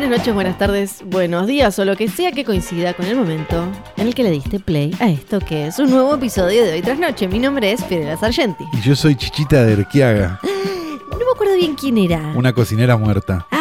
[0.00, 3.68] Buenas noches, buenas tardes, buenos días o lo que sea que coincida con el momento
[3.98, 6.80] en el que le diste play a esto que es un nuevo episodio de Hoy
[6.80, 7.28] Tras Noche.
[7.28, 8.64] Mi nombre es Fidel Sargenti.
[8.72, 10.40] Y yo soy Chichita de Erquiaga,
[11.10, 12.32] No me acuerdo bien quién era.
[12.34, 13.46] una cocinera muerta.
[13.50, 13.59] Ah,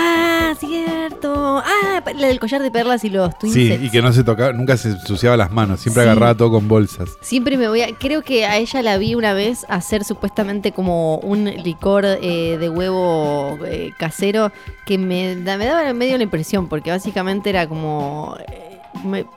[1.20, 1.64] cierto.
[1.66, 3.84] Ah, la del collar de perlas y los twin Sí, sets.
[3.84, 6.10] y que no se tocaba, nunca se ensuciaba las manos, siempre Sí.
[6.10, 7.10] agarraba todo con bolsas.
[7.22, 7.96] Siempre me voy a.
[7.98, 12.70] Creo que a ella la vi una vez hacer supuestamente como un licor eh, de
[12.70, 14.52] huevo eh, casero
[14.86, 18.36] que me, me daba medio la impresión, porque básicamente era como.
[18.48, 18.69] eh,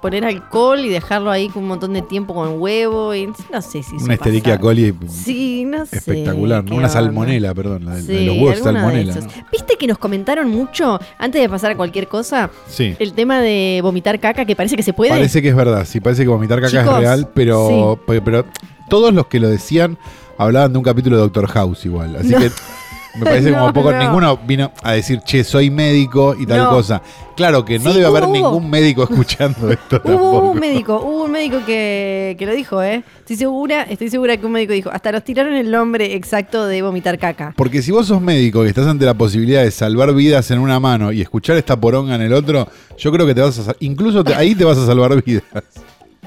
[0.00, 3.82] poner alcohol y dejarlo ahí con un montón de tiempo con huevo y no sé
[3.82, 4.58] si Una pasaba.
[4.58, 5.98] coli Sí, no sé.
[5.98, 6.76] espectacular, ¿no?
[6.76, 9.14] Una salmonela, perdón, la de, los huevos salmonela.
[9.52, 12.50] ¿Viste que nos comentaron mucho antes de pasar a cualquier cosa?
[12.66, 12.96] Sí.
[12.98, 15.10] El tema de vomitar caca, que parece que se puede.
[15.10, 18.44] Parece que es verdad, sí, parece que vomitar caca Chicos, es real, pero, pe- pero
[18.88, 19.98] todos los que lo decían
[20.38, 22.16] hablaban de un capítulo de Doctor House igual.
[22.16, 22.38] Así No.
[22.38, 22.50] que
[23.14, 23.92] me parece No, como poco.
[23.92, 23.98] no.
[23.98, 26.70] Ninguno vino a decir, che, soy médico y tal No.
[26.70, 27.02] cosa.
[27.36, 30.50] Claro que no Sí, debe haber hubo, ningún médico escuchando esto Hubo tampoco.
[30.50, 33.02] un médico, hubo un médico que, que lo dijo, ¿eh?
[33.20, 36.82] Estoy segura, estoy segura que un médico dijo, hasta nos tiraron el nombre exacto de
[36.82, 37.54] vomitar caca.
[37.56, 40.78] Porque si vos sos médico y estás ante la posibilidad de salvar vidas en una
[40.78, 44.22] mano y escuchar esta poronga en el otro, yo creo que te vas a incluso
[44.22, 45.42] te- ahí te vas a salvar vidas.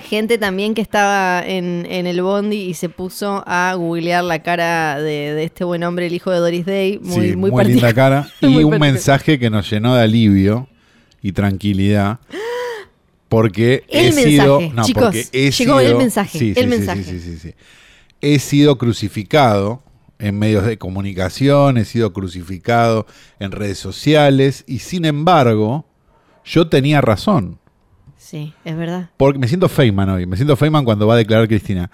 [0.05, 4.99] Gente también que estaba en, en el bondi y se puso a googlear la cara
[5.01, 6.99] de, de este buen hombre, el hijo de Doris Day.
[7.01, 10.67] Muy, sí, muy, muy, linda cara y Muy un mensaje que nos llenó de alivio
[11.21, 12.19] y tranquilidad.
[13.27, 16.69] Porque El he sido, no, Chicos, porque he llegó sido- el mensaje, sí, el sí,
[16.69, 17.03] mensaje.
[17.03, 17.53] sí, sí, sí, sí.
[18.21, 19.83] He sido crucificado
[20.19, 23.05] en medios de comunicación, he sido crucificado
[23.39, 25.85] en redes sociales y sin embargo,
[26.45, 27.59] yo tenía razón.
[28.25, 29.11] Sí, es verdad.
[29.17, 31.91] Porque me siento Feynman hoy, me siento Feynman cuando va a declarar Cristina.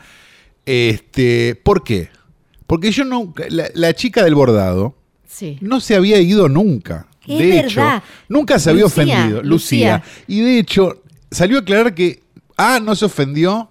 [0.65, 2.09] Este, ¿por qué?
[2.67, 4.95] Porque yo no, la, la chica del bordado
[5.27, 5.57] Sí.
[5.61, 7.07] no se había ido nunca.
[7.27, 7.81] Es de hecho,
[8.29, 9.97] nunca se había ofendido, Lucía.
[9.97, 10.03] Lucía.
[10.27, 12.21] Y de hecho, salió a aclarar que
[12.57, 13.69] A no se ofendió.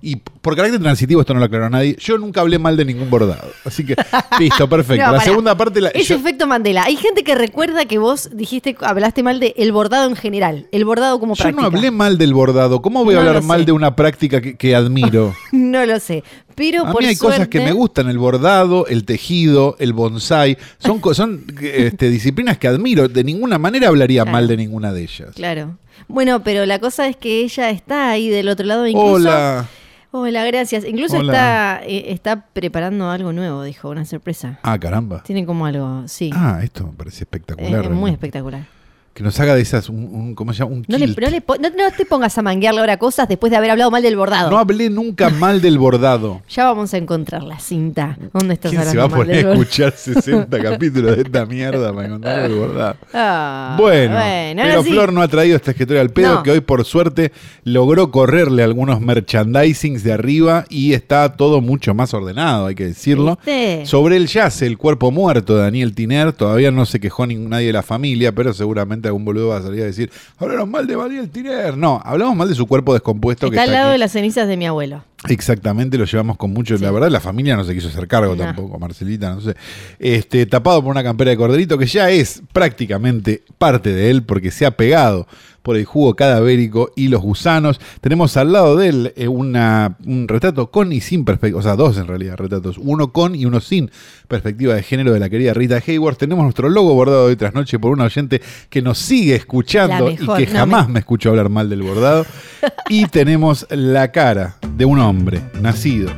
[0.00, 1.96] Y por carácter transitivo, esto no lo aclaró nadie.
[1.98, 3.50] Yo nunca hablé mal de ningún bordado.
[3.64, 3.96] Así que,
[4.38, 5.04] listo, perfecto.
[5.06, 5.88] No, la segunda parte la.
[5.88, 6.84] Es yo- efecto Mandela.
[6.84, 10.68] Hay gente que recuerda que vos dijiste, hablaste mal de el bordado en general.
[10.70, 11.62] El bordado como yo práctica.
[11.62, 12.80] no hablé mal del bordado.
[12.80, 15.34] ¿Cómo voy a No hablar mal de una práctica que, que admiro?
[15.52, 16.22] No lo sé.
[16.54, 20.58] Pero A por mí hay cosas que me gustan, el bordado, el tejido, el bonsai,
[20.78, 23.08] son, son este, disciplinas que admiro.
[23.08, 24.32] De ninguna manera hablaría Claro.
[24.32, 25.30] mal de ninguna de ellas.
[25.34, 25.76] Claro.
[26.06, 28.86] Bueno, pero la cosa es que ella está ahí del otro lado.
[28.86, 29.66] Incluso, Hola.
[30.10, 30.84] Hola, gracias.
[30.84, 31.32] Incluso Hola.
[31.32, 34.58] está eh, está preparando algo nuevo, dijo, una sorpresa.
[34.62, 35.22] Ah, caramba.
[35.22, 36.30] Tiene como algo, sí.
[36.34, 37.84] Ah, esto me parece es, espectacular.
[37.84, 38.77] es muy espectacular.
[39.18, 40.76] Que nos haga de esas, un, un- ¿cómo se llama?
[40.76, 43.56] Un No, le, no, le no- no te pongas a manguearle ahora cosas después de
[43.56, 44.48] haber hablado mal del bordado.
[44.48, 46.40] No hablé nunca mal del bordado.
[46.48, 48.16] Ya vamos a encontrar la cinta.
[48.32, 51.92] ¿Dónde estás ¿Quién se hablando va a poner a escuchar 60 capítulos de esta mierda
[51.92, 52.96] para encontrar el bordado?
[53.12, 54.90] Ah, Bueno, bueno, pero sí.
[54.90, 57.32] Flor no ha traído esta escritoria al pedo que hoy por suerte
[57.64, 63.36] logró correrle algunos merchandisings de arriba y está todo mucho más ordenado, hay que decirlo.
[63.44, 63.84] ¿Viste?
[63.84, 67.66] Sobre el yace, el cuerpo muerto de Daniel Tiner, todavía no se quejó ningún- nadie
[67.68, 70.96] de la familia, pero seguramente algún boludo va a salir a decir, hablaron mal de
[70.96, 71.76] Daniel Tiner.
[71.76, 73.94] No, hablamos mal de su cuerpo descompuesto Está que al está lado aquí.
[73.94, 75.04] de las cenizas de mi abuelo.
[75.28, 76.78] Exactamente, lo llevamos con mucho.
[76.78, 76.84] Sí.
[76.84, 78.44] La verdad, la familia no se quiso hacer cargo No.
[78.44, 79.54] tampoco, Marcelita, no sé.
[79.98, 84.50] Este, tapado por una campera de corderito que ya es prácticamente parte de él porque
[84.50, 85.26] se ha pegado
[85.62, 87.80] por el jugo cadavérico y los gusanos.
[88.00, 91.76] Tenemos al lado de él eh, una, un retrato con y sin perspectiva, o sea,
[91.76, 93.90] dos en realidad retratos, uno con y uno sin
[94.28, 96.16] perspectiva de género de la querida Rita Hayward.
[96.16, 100.16] Tenemos nuestro logo bordado hoy tras noche por un oyente que nos sigue escuchando y
[100.16, 102.24] que no, jamás me- me escuchó hablar mal del bordado.
[102.88, 106.10] y tenemos la cara de un hombre nacido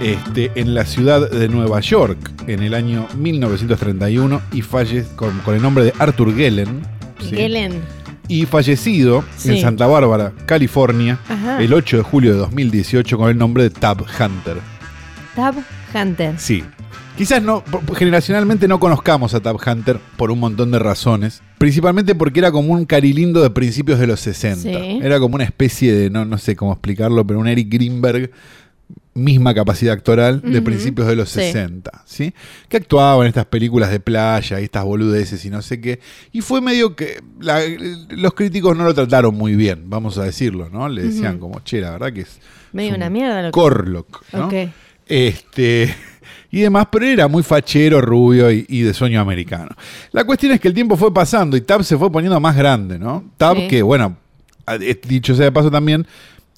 [0.00, 5.54] este, en la ciudad de Nueva York en el año 1931 y falle con, con
[5.54, 6.80] el nombre de Arthur Gellen.
[7.20, 7.36] ¿sí?
[7.36, 7.72] Gelen.
[8.30, 9.50] Y fallecido Sí.
[9.56, 11.60] en Santa Bárbara, California, Ajá.
[11.62, 14.58] el 8 de julio de 2018 con el nombre de Tab Hunter.
[15.34, 15.54] Tab
[15.94, 16.34] Hunter.
[16.38, 16.64] Sí.
[17.16, 17.62] Quizás no,
[17.96, 21.42] generacionalmente no conozcamos a Tab Hunter por un montón de razones.
[21.58, 24.62] Principalmente porque era como un carilindo de principios de los 60.
[24.62, 25.00] Sí.
[25.02, 28.30] Era como una especie de, no, no sé cómo explicarlo, pero un Eric Greenberg,
[29.12, 31.40] misma capacidad actoral, de principios de los Sí.
[31.40, 32.02] 60.
[32.06, 32.32] ¿sí?
[32.68, 35.98] Que actuaba en estas películas de playa y estas boludeces y no sé qué.
[36.32, 37.60] Y fue medio que la-
[38.10, 40.88] los críticos no lo trataron muy bien, vamos a decirlo, ¿no?
[40.88, 42.38] Le decían como, che, la verdad que es...
[42.72, 43.52] Medio es una un mierda lo que.
[43.52, 44.46] Corlock, ¿no?
[44.46, 44.54] Ok.
[45.06, 45.92] Este,
[46.52, 49.70] y demás, pero era muy fachero, rubio y, y de sueño americano.
[50.12, 52.98] La cuestión es que el tiempo fue pasando y Tab se fue poniendo más grande,
[52.98, 53.24] ¿no?
[53.36, 53.68] Tab, Sí.
[53.68, 54.16] que bueno,
[54.68, 56.06] eh, dicho sea de paso también,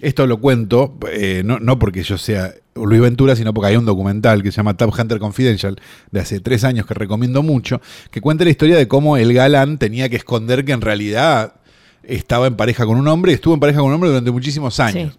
[0.02, 3.84] esto lo cuento, eh, no, no porque yo sea Luis Ventura, sino porque hay un
[3.84, 8.20] documental que se llama Tab Hunter Confidential de hace tres años que recomiendo mucho, que
[8.20, 11.54] cuenta la historia de cómo el galán tenía que esconder que en realidad
[12.02, 14.80] estaba en pareja con un hombre y estuvo en pareja con un hombre durante muchísimos
[14.80, 15.12] años.
[15.12, 15.18] Sí.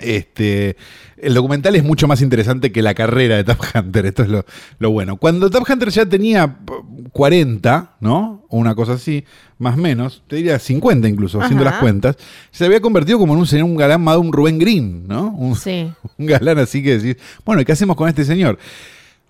[0.00, 0.76] Este,
[1.16, 4.44] el documental es mucho más interesante que la carrera de Tab Hunter, esto es lo,
[4.78, 5.16] lo bueno.
[5.16, 6.72] Cuando Tab Hunter ya tenía p-
[7.12, 8.44] 40, ¿no?
[8.48, 9.24] O una cosa así,
[9.58, 12.16] más o menos, te diría 50 incluso, haciendo las cuentas,
[12.50, 15.28] se había convertido como en un señor, un galán más de un Rubén Green, ¿no?
[15.30, 15.90] Un, Sí.
[16.18, 18.58] un galán así que decís, bueno, ¿y qué hacemos con este señor?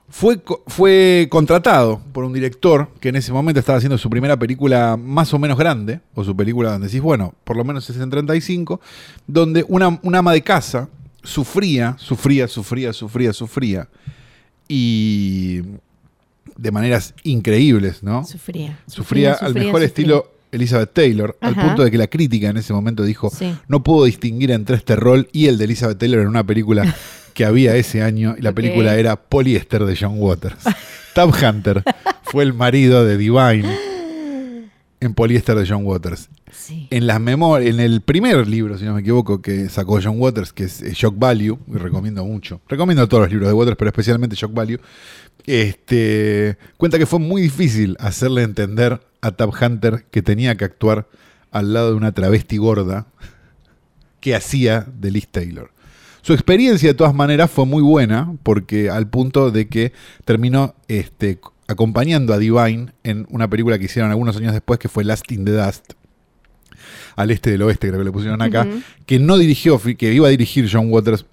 [0.09, 4.97] Fue, fue contratado por un director que en ese momento estaba haciendo su primera película
[4.97, 8.09] más o menos grande, o su película donde decís, bueno, por lo menos es en
[8.09, 8.81] 35,
[9.27, 10.89] donde una, una ama de casa
[11.25, 13.89] sufría, sufría, sufría, sufría, sufría,
[14.69, 15.61] y
[16.57, 18.25] de maneras increíbles, ¿no?
[18.25, 18.79] Sufría.
[18.87, 19.87] Sufría, al sufría, mejor sufría.
[19.87, 23.55] estilo Elizabeth Taylor, al punto de que la crítica en ese momento dijo, Sí.
[23.69, 26.95] no puedo distinguir entre este rol y el de Elizabeth Taylor en una película
[27.37, 30.57] que había ese año, y la película era Polyester de John Waters.
[31.15, 31.83] Tab Hunter
[32.23, 36.31] fue el marido de Divine en Polyester de John Waters.
[36.51, 36.89] Sí.
[36.91, 40.55] En las memorias, en el primer libro, si no me equivoco, que sacó John Waters,
[40.55, 42.63] que es eh, Shock Value, y recomiendo mucho.
[42.69, 44.81] Recomiendo todos los libros de Waters, pero especialmente Shock Value.
[45.45, 51.07] Este, cuenta que fue muy difícil hacerle entender a Tab Hunter que tenía que actuar
[51.51, 53.09] al lado de una travesti gorda
[54.21, 55.76] que hacía de Liz Taylor.
[56.27, 59.93] Su experiencia de todas maneras fue muy buena porque al punto de que
[60.25, 61.39] terminó este,
[61.69, 65.45] acompañando a Divine en una película que hicieron algunos años después que fue Last in
[65.45, 65.93] the Dust
[67.15, 68.67] al este del oeste, creo que le pusieron acá,
[69.07, 71.27] que no dirigió, que iba a dirigir John Waters,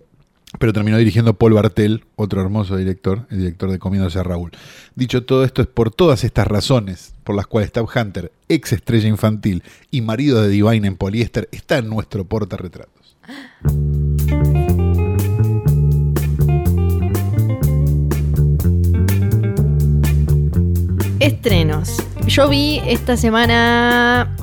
[0.60, 4.52] pero terminó dirigiendo Paul Bartel, otro hermoso director, el director de Comiéndose a Raúl.
[4.94, 9.08] Dicho todo esto, es por todas estas razones por las cuales Tab Hunter, ex estrella
[9.08, 13.18] infantil y marido de Divine en poliéster, está en nuestro portarretratos.
[21.24, 21.96] Estrenos.
[22.28, 24.36] Yo vi esta semana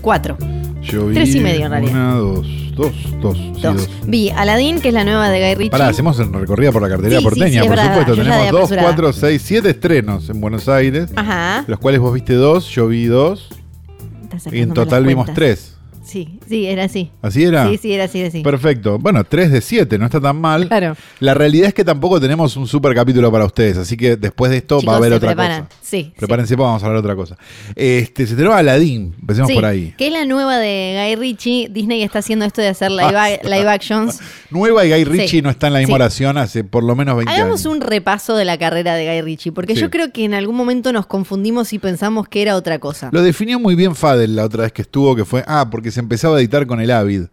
[0.00, 0.36] cuatro.
[0.82, 1.92] Yo vi Tres y medio, en realidad.
[1.94, 3.36] Una, dos, dos, dos.
[3.36, 3.76] sí, Dos.
[3.76, 3.88] dos.
[4.06, 5.70] Vi Aladdin, que es la nueva de Guy Ritchie.
[5.70, 8.14] Pará, hacemos en recorrida por la cartelera Sí, sí, porteña, sí, es por verdad, supuesto.
[8.14, 11.62] yo Tenemos dos, cuatro, seis, siete estrenos en Buenos Aires, Ajá.
[11.66, 15.24] de los cuales vos viste dos, yo vi dos, y en sacándome total las vimos
[15.26, 15.34] cuentas.
[15.34, 15.77] tres.
[16.08, 17.10] Sí, sí, era así.
[17.20, 17.68] ¿Así era?
[17.68, 18.40] Sí, sí, era así, era así.
[18.42, 18.98] Perfecto.
[18.98, 20.66] Bueno, 3 de 7, no está tan mal.
[20.66, 20.96] Claro.
[21.20, 24.56] La realidad es que tampoco tenemos un super capítulo para ustedes, así que después de
[24.56, 25.64] esto va a Chicos, haber se otra preparan.
[25.66, 25.78] cosa.
[25.82, 26.12] Sí.
[26.18, 27.36] Prepárense, vamos a hablar de otra cosa.
[27.76, 29.94] Este, se estrenó Aladdin, empecemos Sí, por ahí.
[29.98, 31.68] que es la nueva de Guy Ritchie.
[31.70, 33.48] Disney está haciendo esto de hacer live, Basta.
[33.48, 34.20] live actions.
[34.50, 35.42] Nueva y Guy Ritchie Sí.
[35.42, 36.02] no está en la misma Sí.
[36.02, 37.74] oración hace por lo menos 20 Hagamos años.
[37.76, 39.80] un repaso de la carrera de Guy Ritchie, porque Sí.
[39.82, 43.10] yo creo que en algún momento nos confundimos y pensamos que era otra cosa.
[43.12, 45.97] Lo definió muy bien Fadel la otra vez que estuvo, que fue, ah, porque se
[46.00, 47.24] empezaba a editar con el Avid.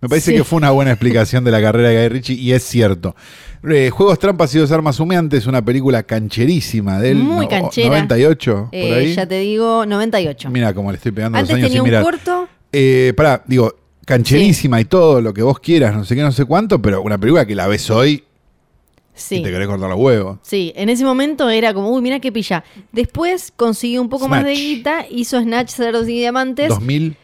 [0.00, 0.36] Me parece Sí.
[0.36, 3.16] que fue una buena explicación de la carrera de Guy Ritchie y es cierto.
[3.66, 7.18] Eh, Juegos, Trampas y Dos Armas Humeantes, una película cancherísima de él.
[7.18, 7.88] Muy no- canchera.
[7.88, 9.14] 98, por Eh, ahí.
[9.14, 10.50] ya te digo, 98.
[10.50, 12.48] Mira cómo le estoy pegando Antes los años tenía sin un corto.
[12.72, 13.74] Eh, pará, digo,
[14.04, 17.16] cancherísima y todo lo que vos quieras, no sé qué, no sé cuánto, pero una
[17.16, 18.24] película que la ves hoy
[19.14, 19.36] Sí.
[19.36, 20.38] y te querés cortar los huevos.
[20.42, 22.62] Sí, en ese momento era como, uy, mira qué pilla.
[22.92, 26.68] Después consiguió un poco más de guita, hizo Snatch, Cerdos y Diamantes.
[26.68, 27.16] 2000.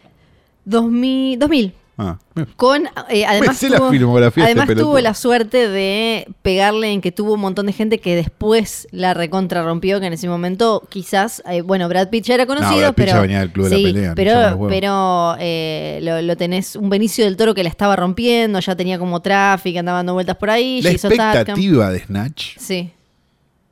[0.64, 1.75] 2000, 2000.
[2.02, 2.17] Ah,
[2.57, 7.35] Con, eh, además, la tuvo, este además tuvo la suerte de pegarle en que tuvo
[7.35, 11.61] un montón de gente que después la recontra rompió, que en ese momento quizás, eh,
[11.61, 13.12] bueno, Brad Pitt ya era conocido, Brad Pitt pero...
[13.12, 17.26] ya venía del Club de la Pelea, pero, pero eh, lo, lo tenés, un Benicio
[17.26, 20.81] del Toro que la estaba rompiendo, ya tenía como tráfico, andaba dando vueltas por ahí,
[20.81, 22.93] la expectativa de Snatch Sí.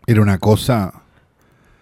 [0.06, 0.92] era una cosa.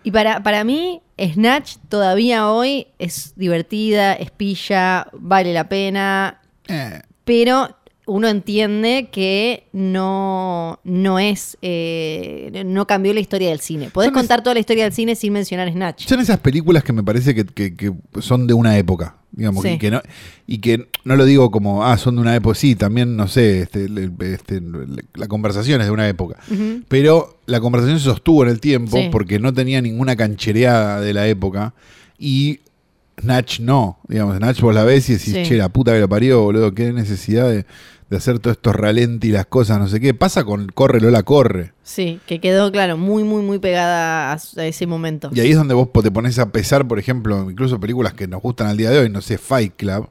[0.05, 7.01] Y para, para mí, Snatch todavía hoy es divertida, es pilla, vale la pena, eh,
[7.25, 7.77] pero
[8.07, 13.91] uno entiende que no, no es, eh, no cambió la historia del cine.
[13.91, 16.07] Podés Son es- contar toda la historia del cine sin mencionar Snatch.
[16.07, 19.71] Son esas películas que me parece que, que- que son de una época, digamos, Sí.
[19.71, 20.01] y, que no,
[20.47, 23.63] y que no lo digo como, ah, son de una época, sí, también, no sé,
[23.63, 23.89] este,
[24.21, 24.63] este,
[25.15, 26.37] la conversación es de una época,
[26.89, 29.09] pero la conversación se sostuvo en el tiempo Sí.
[29.11, 31.75] porque no tenía ninguna canchereada de la época
[32.19, 32.61] y
[33.21, 35.43] Snatch no, digamos, Snatch vos la ves y decís, Sí.
[35.43, 37.65] che, la puta que lo parió, boludo, qué necesidad de,
[38.09, 41.23] de hacer todos estos ralenti y las cosas, no sé qué, pasa con Corre Lola
[41.25, 41.73] Corre.
[41.83, 45.31] Sí, que quedó, claro, muy, muy, muy pegada a, ese momento.
[45.35, 48.41] Y ahí es donde vos te pones a pesar, por ejemplo, incluso películas que nos
[48.43, 50.09] gustan al día de hoy, no sé, Fight Club.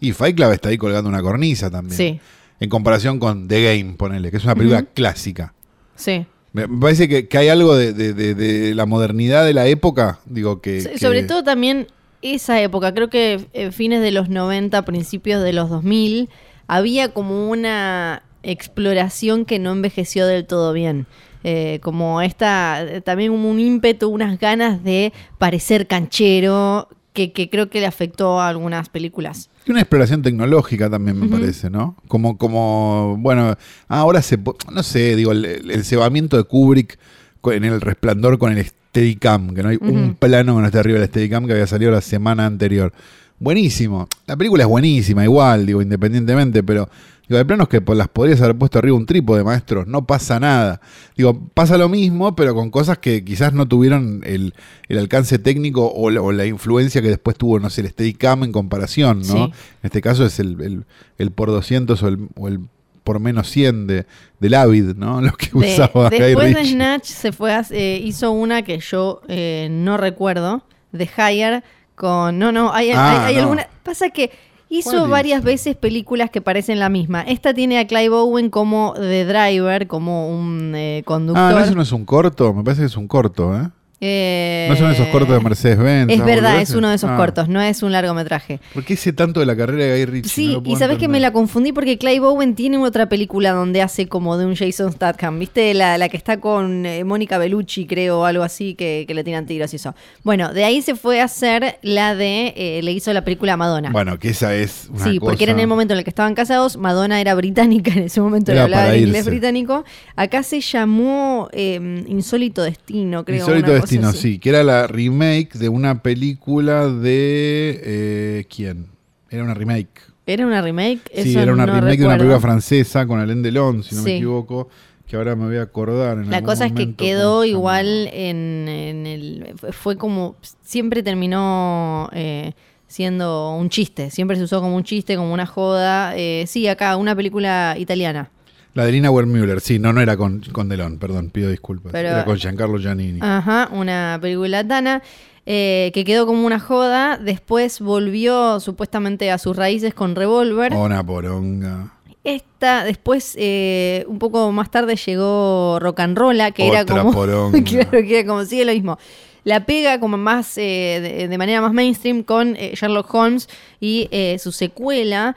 [0.00, 1.96] Y Fight Club está ahí colgando una cornisa también.
[1.96, 2.20] Sí,
[2.60, 5.54] En comparación con The Game, ponele, que es una película clásica.
[5.94, 6.26] sí.
[6.54, 9.66] Me me parece que, que hay algo de, de- de- de la modernidad de la
[9.68, 10.82] época, digo que...
[10.82, 11.86] So- que- Sobre todo también
[12.20, 16.28] esa época, creo que eh, fines de los 90, principios de los 2000,
[16.76, 21.06] había como una exploración que no envejeció del todo bien.
[21.44, 27.68] Eh, como esta, también como un ímpetu, unas ganas de parecer canchero, que, que creo
[27.68, 29.50] que le afectó a algunas películas.
[29.66, 31.34] Y una exploración tecnológica también me Ujú.
[31.34, 31.96] parece, ¿no?
[32.08, 33.54] Como, como, bueno,
[33.88, 34.38] ahora se,
[34.72, 36.98] no sé, digo, el, el cebamiento de Kubrick
[37.44, 40.14] en el resplandor con el Steadicam, que no hay un Ujú.
[40.14, 42.92] plano que no esté arriba del Steadicam que había salido la semana anterior.
[43.42, 44.08] Buenísimo.
[44.26, 46.88] La película es buenísima, igual, digo, independientemente, pero
[47.28, 49.86] digo, hay planos que las podrías haber puesto arriba un trípode, maestros.
[49.86, 50.80] No pasa nada.
[51.16, 54.54] Digo, pasa lo mismo, pero con cosas que quizás no tuvieron el,
[54.88, 58.44] el alcance técnico o la, o la influencia que después tuvo, no sé, el Steadicam
[58.44, 59.24] en comparación, ¿no?
[59.24, 59.42] Sí.
[59.42, 60.84] En este caso es el, el-
[61.18, 62.60] el por 200 o el, o el
[63.02, 64.06] por menos 100 de,
[64.38, 65.20] del Avid, ¿no?
[65.22, 66.64] Lo que De- usaba después de.
[66.64, 71.64] Snatch se fue a- eh, hizo una que yo eh, no recuerdo, de Hire,
[72.02, 72.36] con...
[72.38, 73.42] No, no, hay, Ah, hay- hay no.
[73.42, 73.68] alguna...
[73.84, 74.32] Pasa que
[74.68, 77.22] hizo ¿Cuál varias veces películas que parecen la misma.
[77.22, 81.44] Esta tiene a Clive Owen como The Driver, como un eh, conductor.
[81.44, 82.52] Ah, ¿no, eso no es un corto?
[82.52, 83.68] Me parece que es un corto, ¿eh?
[84.04, 86.10] Eh, No son esos cortos de Mercedes-Benz.
[86.10, 86.24] Es ¿no?
[86.24, 87.16] verdad, es uno de esos Ah.
[87.16, 88.58] cortos, no es un largometraje.
[88.74, 90.28] ¿Por qué sé tanto de la carrera de Guy Ritchie?
[90.28, 93.80] Sí, No y sabes que me la confundí porque Clive Owen tiene otra película donde
[93.80, 95.72] hace como de un Jason Statham, ¿viste?
[95.72, 99.22] La, la que está con eh, Mónica Bellucci, creo, o algo así, que, que le
[99.22, 99.94] tiran tiros y eso.
[100.24, 103.90] Bueno, de ahí se fue a hacer la de, eh, le hizo la película Madonna.
[103.90, 106.34] Bueno, que esa es una Sí, porque era en el momento en el que estaban
[106.34, 106.76] casados.
[106.76, 109.84] Madonna era británica en ese momento, Era hablaba inglés británico.
[110.16, 113.38] Acá se llamó eh, Insólito Destino, creo.
[113.38, 114.18] Insólito una Destino, así.
[114.34, 117.80] sí, que era la remake de una película de...
[117.84, 118.86] eh, ¿Quién?
[119.30, 119.88] Era una remake.
[120.26, 121.00] ¿Era una remake?
[121.22, 124.10] sí, era una no remake de una película francesa con Alain Delon, si no Sí.
[124.10, 124.68] me equivoco,
[125.06, 126.18] que ahora me voy a acordar.
[126.18, 129.52] en La algún cosa es que quedó igual en, en el...
[129.56, 130.36] fue- Fue como...
[130.62, 132.52] Siempre terminó eh,
[132.86, 134.10] siendo un chiste.
[134.10, 136.14] Siempre se usó como un chiste, como una joda.
[136.16, 138.30] Eh, sí, acá, una película italiana.
[138.74, 141.92] La de Lina Wermuller, sí, no, no era con, con Delon, perdón, pido disculpas.
[141.92, 143.18] Pero- era con Giancarlo Giannini.
[143.22, 145.02] Ajá, una película tana.
[145.44, 147.16] eh, que quedó como una joda.
[147.18, 150.72] Después volvió supuestamente a sus raíces con Revolver.
[150.72, 151.92] Una poronga.
[152.24, 157.10] Esta, después, eh, un poco más tarde llegó Rock and Rolla, que era como.
[157.12, 157.60] poronga.
[157.64, 158.98] claro, que era como sigue lo mismo.
[159.44, 163.48] La pega como más, eh, de, de manera más mainstream con eh, Sherlock Holmes
[163.80, 165.34] y eh, su secuela,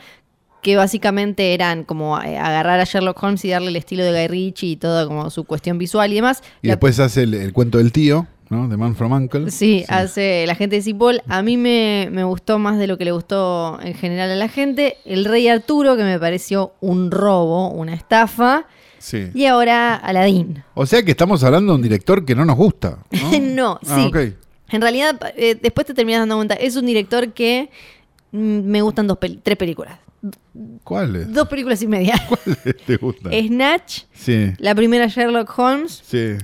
[0.65, 4.27] que básicamente eran como eh, agarrar a Sherlock Holmes y darle el estilo de Guy
[4.27, 6.41] Ritchie y toda como su cuestión visual y demás.
[6.63, 8.67] Y La- después hace el, el cuento del tío, ¿no?
[8.67, 9.51] De Man from Uncle.
[9.51, 11.21] Sí, hace la gente de Cipoll.
[11.27, 14.47] A mí me, me gustó más de lo que le gustó en general a la
[14.49, 14.97] gente.
[15.05, 18.65] El Rey Arturo, que me pareció un robo, una estafa.
[18.97, 19.27] Sí.
[19.35, 20.63] Y ahora Aladín.
[20.73, 22.97] O sea que estamos hablando de un director que no nos gusta.
[23.11, 24.33] No, No, Ah, sí.
[24.69, 27.69] En realidad, eh, después te terminas dando cuenta, es un director que
[28.31, 29.99] mm, me gustan dos tres películas.
[30.83, 31.33] ¿Cuáles?
[31.33, 32.15] Dos películas y media.
[32.27, 33.31] ¿Cuáles te gustan?
[33.33, 36.35] Snatch, Sí, la primera Sherlock Holmes sí.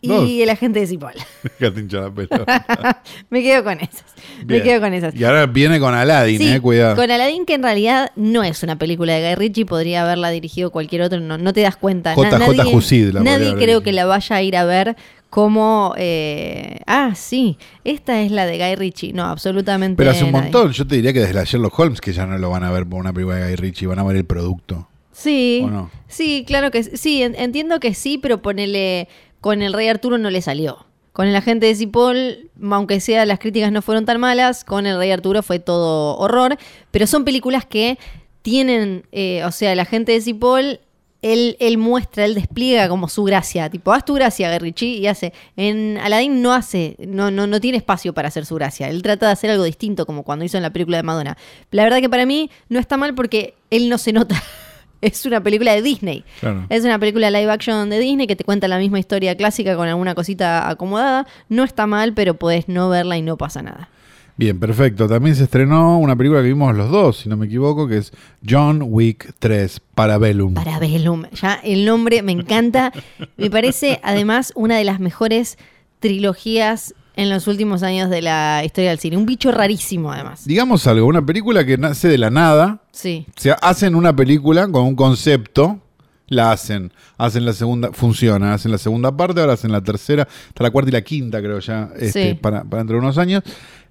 [0.00, 0.28] y Dos.
[0.28, 1.14] El agente de Cipoll.
[3.30, 4.04] Me quedo con esas.
[4.46, 5.14] Me quedo con esas.
[5.14, 6.96] Y ahora viene con Aladdin, Sí, eh, cuidado.
[6.96, 10.70] con Aladdin que en realidad no es una película de Guy Ritchie, podría haberla dirigido
[10.70, 12.14] cualquier otro, no, no te das cuenta.
[12.14, 14.96] JJ nadie Husid la nadie creo que la vaya a ir a ver
[15.30, 15.94] como...
[15.96, 19.12] eh, ah, sí, esta es la de Guy Ritchie.
[19.12, 20.44] No, absolutamente Pero hace un nadie.
[20.44, 22.70] montón, yo te diría que desde la Sherlock Holmes, que ya no lo van a
[22.70, 24.88] ver por una película de Guy Ritchie, van a ver el producto.
[25.12, 25.90] Sí, ¿O no?
[26.06, 29.08] sí, claro que sí, en- entiendo que sí, pero ponele,
[29.40, 30.86] con el Rey Arturo no le salió.
[31.12, 34.96] Con el agente de Cipoll, aunque sea las críticas no fueron tan malas, con el
[34.96, 36.56] Rey Arturo fue todo horror,
[36.92, 37.98] pero son películas que
[38.42, 40.78] tienen, eh, o sea, el agente de Cipoll,
[41.22, 45.06] él, él muestra, él despliega como su gracia, tipo, haz tu gracia, Guy Ritchie, y
[45.06, 45.32] hace.
[45.56, 49.26] En Aladdin no hace, no, no, no tiene espacio para hacer su gracia, él trata
[49.26, 51.36] de hacer algo distinto, como cuando hizo en la película de Madonna.
[51.70, 54.40] La verdad que para mí no está mal porque él no se nota.
[55.00, 56.24] Es una película de Disney.
[56.40, 56.66] Claro.
[56.70, 59.86] Es una película live action de Disney que te cuenta la misma historia clásica con
[59.86, 61.24] alguna cosita acomodada.
[61.48, 63.90] No está mal, pero puedes no verla y no pasa nada.
[64.38, 65.08] Bien, perfecto.
[65.08, 68.12] También se estrenó una película que vimos los dos, si no me equivoco, que es
[68.48, 70.54] John Wick 3, Parabellum.
[70.54, 71.24] Parabellum.
[71.32, 72.92] Ya el nombre me encanta.
[73.36, 75.58] Me parece además una de las mejores
[75.98, 79.16] trilogías en los últimos años de la historia del cine.
[79.16, 80.44] Un bicho rarísimo además.
[80.46, 83.26] Digamos algo, una película que nace de la nada, Sí.
[83.36, 85.80] O sea, hacen una película con un concepto,
[86.28, 90.62] la hacen, hacen la segunda, funciona, hacen la segunda parte, ahora hacen la tercera, hasta
[90.62, 92.34] la cuarta y la quinta, creo ya, este, Sí.
[92.34, 93.42] para, para dentro de unos años.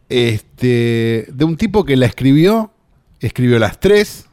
[0.09, 2.71] Este, de un tipo que la escribió,
[3.19, 4.25] escribió las tres,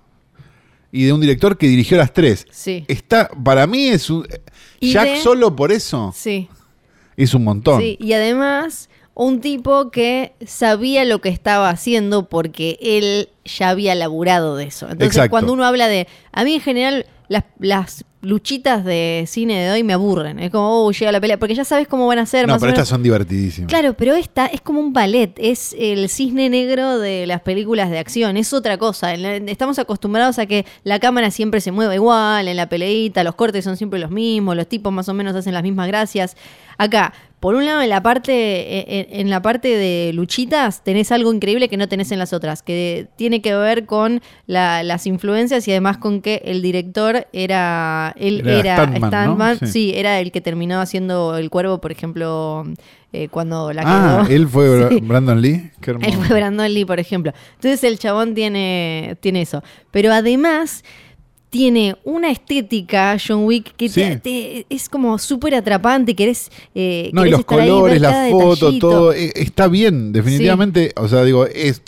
[0.93, 2.47] y de un director que dirigió las tres.
[2.53, 2.85] Sí.
[2.89, 4.27] Está, para mí es un.
[4.81, 6.49] Jack de- solo por eso Sí.
[7.17, 7.81] es un montón.
[7.81, 13.95] Sí, y además un tipo que sabía lo que estaba haciendo porque él ya había
[13.95, 14.87] laburado de eso.
[14.87, 15.31] Entonces, Exacto.
[15.31, 16.07] cuando uno habla de.
[16.33, 20.39] A mí en general, las, las luchitas de cine de hoy me aburren.
[20.39, 21.39] Es como, oh, llega la pelea.
[21.39, 22.47] Porque ya sabes cómo van a ser.
[22.47, 22.79] no, más o pero menos.
[22.79, 23.69] estas son divertidísimas.
[23.69, 27.99] Claro, pero esta es como un ballet, es el cisne negro de las películas de
[27.99, 29.15] acción, es otra cosa.
[29.15, 33.65] Estamos acostumbrados a que la cámara siempre se mueva igual, en la peleita, los cortes
[33.65, 36.37] son siempre los mismos, los tipos más o menos hacen las mismas gracias.
[36.79, 37.13] Acá,
[37.45, 41.77] por un lado, en la parte, en, la parte de luchitas, tenés algo increíble que
[41.77, 45.99] no tenés en las otras, que tiene que ver con la- las influencias y además
[45.99, 48.15] con que el director era.
[48.17, 49.67] Él Era era, Sí.
[49.67, 52.65] sí, era el que terminó haciendo el cuervo, por ejemplo,
[53.13, 54.35] eh, cuando la ah, quedó.
[54.37, 55.01] él fue Sí.
[55.03, 55.71] Brandon Lee.
[55.83, 55.91] Qué.
[55.91, 57.35] Él fue Brandon Lee, por ejemplo.
[57.57, 59.63] Entonces el chabón tiene, tiene eso.
[59.91, 60.83] Pero además
[61.55, 64.01] tiene una estética, John Wick, que Sí.
[64.01, 66.17] te- te- es como súper atrapante.
[66.17, 68.91] Querés, eh, No, y los estar colores, la cada foto, detallito.
[68.91, 69.13] todo.
[69.13, 70.93] eh, Está bien, definitivamente.
[70.97, 71.81] O sea, digo, es.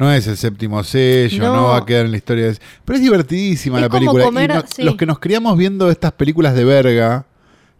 [0.00, 1.62] No es el séptimo sello, no, No.
[1.68, 2.46] va a quedar en la historia.
[2.46, 4.24] de- Pero es divertidísima Es la película.
[4.24, 4.82] Y comer, no- sí.
[4.82, 7.26] Los que nos criamos viendo estas películas de verga,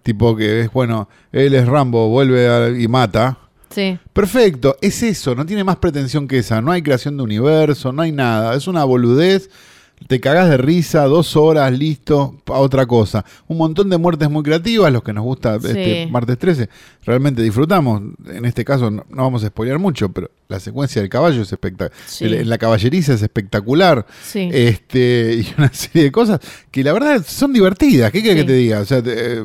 [0.05, 3.39] tipo que es, bueno, él es Rambo, vuelve a- y mata.
[3.71, 3.99] Sí.
[4.13, 6.61] Perfecto, es eso, no tiene más pretensión que esa.
[6.61, 8.55] No hay creación de universo, no hay nada.
[8.55, 9.51] Es una boludez.
[10.07, 13.25] Te cagás de risa, dos horas, listo, a otra cosa.
[13.47, 15.69] Un montón de muertes muy creativas, los que nos gusta Sí.
[15.69, 16.69] este martes 13.
[17.05, 18.03] Realmente disfrutamos.
[18.27, 21.53] En este caso no, no vamos a spoilear mucho, pero la secuencia del caballo es
[21.53, 21.93] espectacular.
[22.07, 22.29] Sí.
[22.29, 24.05] La caballeriza es espectacular.
[24.23, 24.49] Sí.
[24.53, 26.41] Este, y una serie de cosas
[26.71, 28.11] que la verdad son divertidas.
[28.11, 28.47] ¿Qué quieres Sí.
[28.47, 28.81] que te diga?
[28.81, 29.45] O sea, te- eh,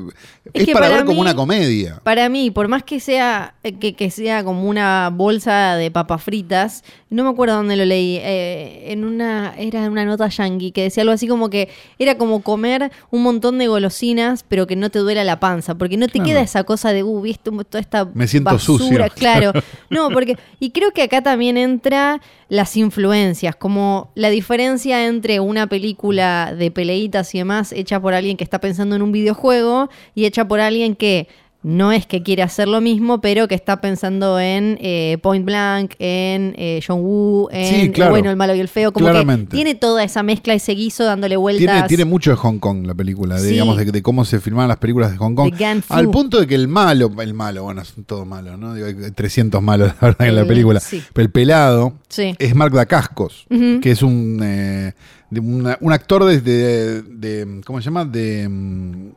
[0.54, 2.00] es, que para, para ver como una comedia.
[2.04, 6.24] Para mí, por más que sea eh, que, que sea como una bolsa de papas
[6.24, 10.84] fritas, no me acuerdo dónde lo leí, eh, en una era una nota yankee que
[10.84, 14.90] decía algo así como que era como comer un montón de golosinas, pero que no
[14.90, 16.26] te duela la panza, porque no te Claro.
[16.30, 19.06] queda esa cosa de, uh, viste toda esta Me siento basura, sucio.
[19.16, 19.52] claro.
[19.90, 25.68] No, porque y creo que acá también entra las influencias, como la diferencia entre una
[25.68, 30.26] película de peleitas y demás hecha por alguien que está pensando en un videojuego y
[30.26, 31.28] hecha por alguien que
[31.68, 35.94] no es que quiere hacer lo mismo, pero que está pensando en eh, Point Blank,
[35.98, 38.12] en eh, John Woo, en Sí, claro.
[38.12, 39.48] bueno, el malo y el feo, como Claramente.
[39.50, 41.66] que tiene toda esa mezcla, ese guiso dándole vueltas.
[41.66, 43.50] Tiene, tiene mucho de Hong Kong la película, de, Sí.
[43.54, 45.52] digamos, de, de cómo se filmaban las películas de Hong Kong.
[45.90, 48.76] Al punto de que el malo, el malo, bueno, son todos malos, ¿no?
[48.76, 50.80] Digo, hay 300 malos, la verdad, en la El- película.
[50.80, 51.02] sí.
[51.14, 52.36] Pero el pelado Sí.
[52.38, 53.48] es Mark Dacascos,
[53.82, 54.94] que es un, eh,
[55.32, 58.06] de una- un actor de, de- de- ¿cómo se llama?
[58.06, 59.10] De, mm,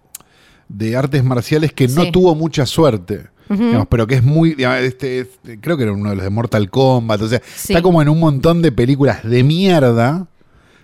[0.68, 2.12] de artes marciales que no Sí.
[2.12, 3.26] tuvo mucha suerte.
[3.48, 4.54] Digamos, pero que es muy.
[4.54, 7.22] digamos, Este, este, creo que era uno de los de Mortal Kombat.
[7.22, 7.72] O sea, Sí.
[7.72, 10.26] está como en un montón de películas de mierda,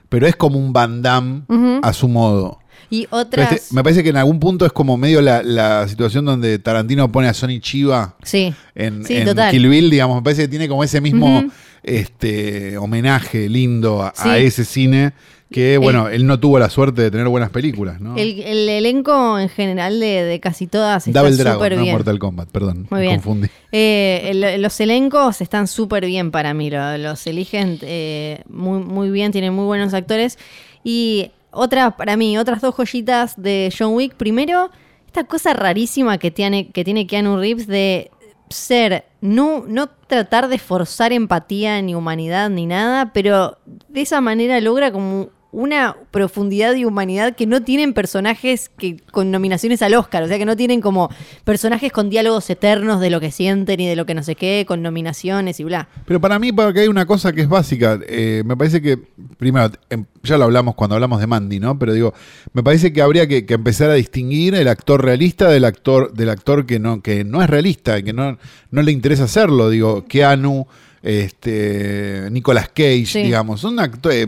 [0.08, 1.42] pero es como un Van Damme
[1.82, 2.58] a su modo.
[2.88, 3.52] Y Pero otras.
[3.52, 7.10] este- me parece que en algún punto es como medio la, la situación donde Tarantino
[7.12, 8.54] pone a Sonny Chiva Sí.
[8.74, 9.50] en, Sí, en total.
[9.50, 10.16] Kill Bill, digamos.
[10.16, 11.44] Me parece que tiene como ese mismo
[11.82, 15.12] este, homenaje lindo a, ese cine
[15.54, 18.16] que, bueno, él no tuvo la suerte de tener buenas películas, ¿no?
[18.16, 21.92] El, el elenco en general de, de casi todas está Double Dragon, no.
[21.92, 23.14] Mortal Kombat, perdón, Muy me bien.
[23.20, 23.48] confundí.
[23.70, 29.10] Eh, el- los elencos están súper bien para mí, lo- los eligen eh, muy, muy
[29.10, 30.38] bien, tienen muy buenos actores.
[30.82, 34.14] Y otra, para mí, otras dos joyitas de John Wick.
[34.16, 34.70] Primero,
[35.06, 38.10] esta cosa rarísima que tiene, que tiene Keanu Reeves de
[38.50, 43.56] ser, no, no tratar de forzar empatía ni humanidad ni nada, pero
[43.88, 49.30] de esa manera logra como una profundidad y humanidad que no tienen personajes que con
[49.30, 51.08] nominaciones al Oscar, o sea que no tienen como
[51.44, 54.64] personajes con diálogos eternos de lo que sienten y de lo que no sé qué,
[54.66, 55.88] con nominaciones y bla.
[56.06, 58.00] Pero para mí, porque hay una cosa que es básica.
[58.08, 58.98] eh, me parece que,
[59.38, 61.78] primero, em, ya lo hablamos cuando hablamos de Mandy, ¿no?
[61.78, 62.14] Pero digo,
[62.52, 66.30] me parece que habría que, que empezar a distinguir el actor realista del actor, del
[66.30, 68.38] actor que no, que no es realista, que no,
[68.72, 69.70] no le interesa hacerlo.
[69.70, 70.66] Digo, Keanu,
[71.02, 73.22] este, Nicolas Cage, Sí.
[73.22, 74.26] digamos, son actores.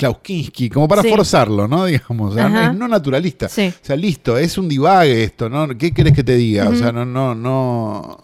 [0.00, 1.08] Klaus Kinski, como para Sí.
[1.10, 1.84] forzarlo, ¿no?
[1.86, 3.48] Digamos, o sea, es no naturalista.
[3.48, 3.68] Sí.
[3.82, 5.68] O sea, listo, es un divague esto, ¿no?
[5.78, 6.68] ¿Qué querés que te diga?
[6.68, 8.18] O sea, no, no, no.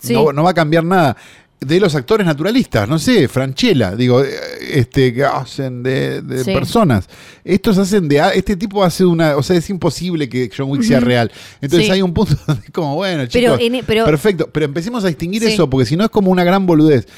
[0.00, 0.12] Sí.
[0.14, 1.16] No, no va a cambiar nada.
[1.60, 4.28] De los actores naturalistas, no sé, Franchella, digo, eh,
[4.74, 6.52] este, que hacen de, de Sí.
[6.52, 7.08] personas.
[7.44, 8.22] Estos hacen de.
[8.34, 9.36] Este tipo hace una.
[9.36, 11.32] O sea, es imposible que John Wick sea real.
[11.60, 11.92] Entonces Sí.
[11.92, 13.76] hay un punto donde es como, bueno, Pero chicos.
[13.76, 14.48] en- pero- perfecto.
[14.52, 15.48] Pero empecemos a distinguir Sí.
[15.54, 17.08] eso, porque si no es como una gran boludez.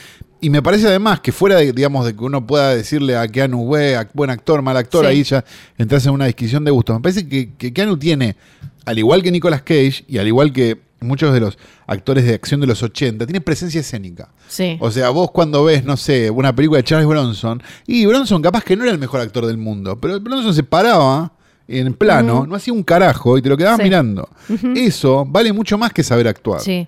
[0.40, 3.64] Y me parece además que fuera de, digamos, de que uno pueda decirle a Keanu,
[3.64, 5.11] "Güey, buen actor, mal actor, Sí.
[5.11, 5.44] ahí ya
[5.76, 6.96] entras en una discusión de gustos.
[6.96, 8.37] Me parece que, que Keanu tiene,
[8.87, 12.61] al igual que Nicolas Cage y al igual que muchos de los actores de acción
[12.61, 14.29] de los 80, tiene presencia escénica.
[14.48, 14.76] Sí.
[14.81, 18.64] O sea, vos cuando ves, no sé, una película de Charles Bronson, y Bronson capaz
[18.64, 21.33] que no era el mejor actor del mundo, pero Bronson se paraba
[21.68, 23.85] en plano, no hacía un carajo y te lo quedabas Sí.
[23.85, 24.29] mirando.
[24.74, 26.61] Eso vale mucho más que saber actuar.
[26.61, 26.87] Sí.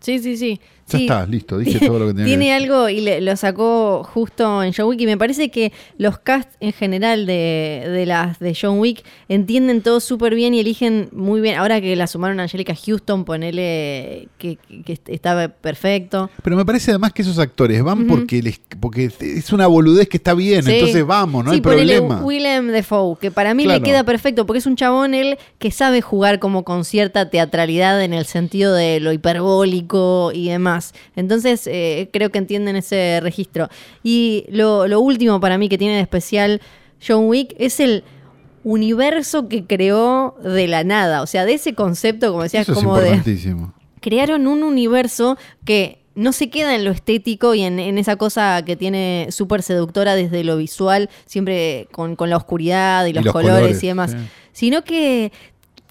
[0.00, 0.60] Sí, sí, sí.
[0.86, 1.04] Ya Sí.
[1.06, 2.62] está, listo, dije todo lo que tenía que Tiene decir.
[2.70, 6.56] algo y le- lo sacó justo en John Wick y me parece que los casts
[6.60, 11.40] en general de, de las de John Wick entienden todo súper bien y eligen muy
[11.40, 11.56] bien.
[11.56, 16.28] Ahora que la sumaron a Angelica Houston, ponele que, que estaba perfecto.
[16.42, 20.18] Pero me parece además que esos actores van porque les, porque es una boludez que
[20.18, 20.72] está bien, Sí.
[20.72, 22.20] entonces vamos, no sí, hay problema.
[22.22, 23.78] Willem Dafoe, que para mí Claro.
[23.80, 28.02] le queda perfecto, porque es un chabón él que sabe jugar como con cierta teatralidad
[28.02, 30.73] en el sentido de lo hiperbólico y demás.
[31.16, 33.68] Entonces eh, creo que entienden ese registro.
[34.02, 36.60] Y lo, lo último para mí que tiene de especial
[37.06, 38.02] John Wick es el
[38.62, 41.22] universo que creó de la nada.
[41.22, 43.10] O sea, de ese concepto, como decías, Eso es como de
[44.00, 48.62] crearon un universo que no se queda en lo estético y en, en esa cosa
[48.64, 53.32] que tiene súper seductora desde lo visual, siempre con, con la oscuridad y los, los
[53.32, 54.16] colores, colores, y demás, sí.
[54.52, 55.32] sino que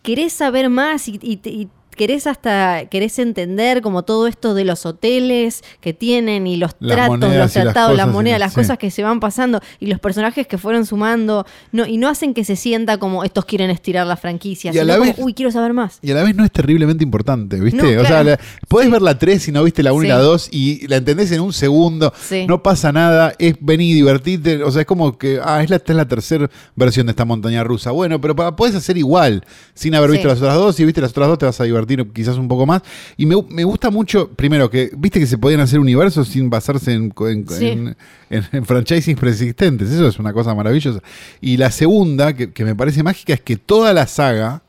[0.02, 4.86] querés saber más y, y- y querés hasta, querés entender como todo esto de los
[4.86, 8.54] hoteles que tienen y los Las tratos, los y tratados, las y monedas, las- las
[8.54, 8.60] sí.
[8.62, 12.34] cosas que se van pasando y los personajes que fueron sumando, no, y no hacen
[12.34, 15.20] que se sienta como estos quieren estirar la franquicia, Y a sino la como, vez-
[15.20, 16.00] uy, quiero saber más.
[16.02, 17.96] Y a la vez no es terriblemente importante, ¿viste?
[17.96, 20.10] No, O sea, la- podés ver la 3 si no viste la 1 y Sí.
[20.10, 22.14] la 2 y la entendés en un segundo.
[22.22, 22.46] Sí.
[22.48, 24.64] No pasa nada, es vení, divertirte.
[24.64, 27.26] O sea, es como que, ah, es la, esta es la tercera versión de esta
[27.26, 27.92] montaña rusa.
[27.92, 30.28] Bueno, pero podés hacer igual, sin haber visto Sí.
[30.30, 30.76] las otras dos.
[30.76, 31.83] Si viste las otras dos, te vas a divertir
[32.14, 32.82] quizás un poco más.
[33.18, 36.94] Y me, me gusta mucho, primero, que viste que se podían hacer universos sin basarse
[36.94, 37.68] en, en, Sí.
[37.68, 37.96] en-
[38.30, 39.90] en- preexistentes.
[39.92, 41.00] Eso es una cosa maravillosa.
[41.42, 44.64] Y la segunda, que, que me parece mágica, es que toda la saga,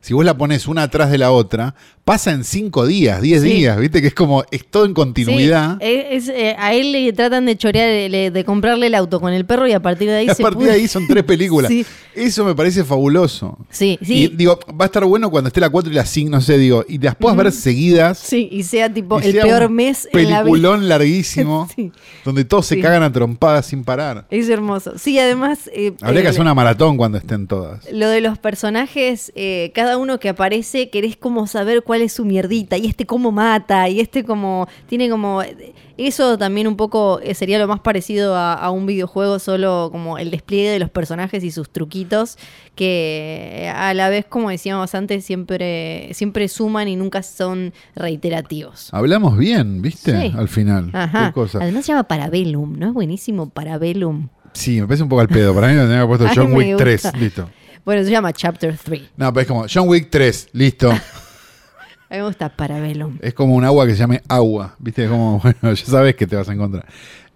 [0.00, 3.48] si vos la pones una atrás de la otra, pasa en cinco días, diez Sí.
[3.48, 4.00] días, ¿viste?
[4.00, 5.78] Que es como, es todo en continuidad.
[5.80, 9.32] Sí, es- es, eh, a él le tratan de chorear, de comprarle el auto con
[9.32, 11.22] el perro y a partir de ahí Y a se partir de ahí son tres
[11.24, 11.68] películas.
[11.70, 11.86] Sí.
[12.14, 13.56] Eso me parece fabuloso.
[13.70, 14.32] Sí, Y sí.
[14.34, 16.84] digo, va a estar bueno cuando esté la 4 y la 5, no sé, digo,
[16.88, 18.18] y las puedas ver seguidas.
[18.18, 20.38] Sí, y sea tipo y el sea peor un mes en la vida.
[20.40, 21.92] Peliculón larguísimo, Sí.
[22.24, 24.26] donde todos se cagan a trompadas sin parar.
[24.30, 24.94] Es hermoso.
[24.98, 25.70] Sí, además.
[25.72, 27.90] eh, Habría que hacer una maratón cuando estén todas.
[27.92, 32.24] Lo de los personajes, eh, cada uno que aparece, querés como saber cuál es su
[32.24, 35.42] mierdita, y este cómo mata, y este como, tiene como,
[35.98, 40.16] eso también un poco eh, sería lo más parecido a, a un videojuego, solo como
[40.18, 42.38] el despliegue de los personajes y sus truquitos,
[42.74, 48.88] que a la vez, como decíamos antes, siempre, siempre suman y nunca son reiterativos.
[48.92, 50.30] Hablamos bien, ¿viste?
[50.30, 50.34] Sí.
[50.36, 50.90] Al final.
[50.92, 51.26] Ajá.
[51.26, 51.58] Qué cosa.
[51.60, 54.28] Además se llama Parabellum, ¿no es buenísimo Parabellum?
[54.52, 55.54] Sí, me parece un poco al pedo.
[55.54, 57.02] Para mí me tenía puesto John Wick 3.
[57.02, 57.18] gusta.
[57.18, 57.48] Listo.
[57.84, 59.02] Bueno, se llama Chapter 3.
[59.16, 60.50] No, pero es como John Wick 3.
[60.52, 60.92] Listo.
[62.12, 63.16] A mí me gusta Parabellum.
[63.22, 64.76] Es como un agua que se llame agua.
[64.78, 65.08] ¿Viste?
[65.08, 66.84] Como, bueno, ya sabes que te vas a encontrar.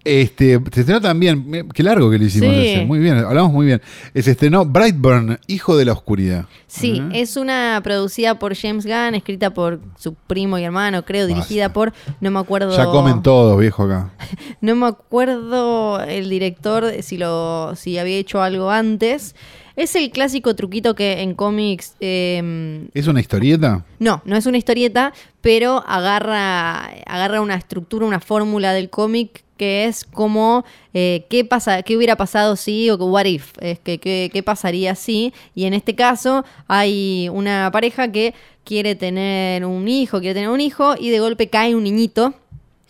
[0.04, 2.66] Este, se estrenó también, qué largo que le hicimos Sí.
[2.68, 2.84] ese.
[2.84, 3.82] Muy bien, hablamos muy bien.
[4.14, 6.44] Eh, Se estrenó Brightburn, Hijo de la Oscuridad.
[6.68, 11.64] Sí, es una producida por James Gunn, escrita por su primo y hermano, creo, dirigida
[11.68, 11.74] Basta.
[11.74, 12.76] por, no me acuerdo.
[12.76, 14.10] Ya comen todos, viejo, acá.
[14.60, 19.34] No me acuerdo el director si lo, si había hecho algo antes.
[19.76, 23.84] Es el clásico truquito que en cómics eh, ¿Es una historieta?
[23.98, 25.12] no, no es una historieta,
[25.42, 31.82] pero agarra, agarra una estructura, una fórmula del cómic que es como eh, qué pasa,
[31.82, 35.32] qué hubiera pasado si o what if, es que qué, qué pasaría si.
[35.54, 38.34] Y en este caso hay una pareja que
[38.64, 42.34] quiere tener un hijo, quiere tener un hijo y de golpe cae un niñito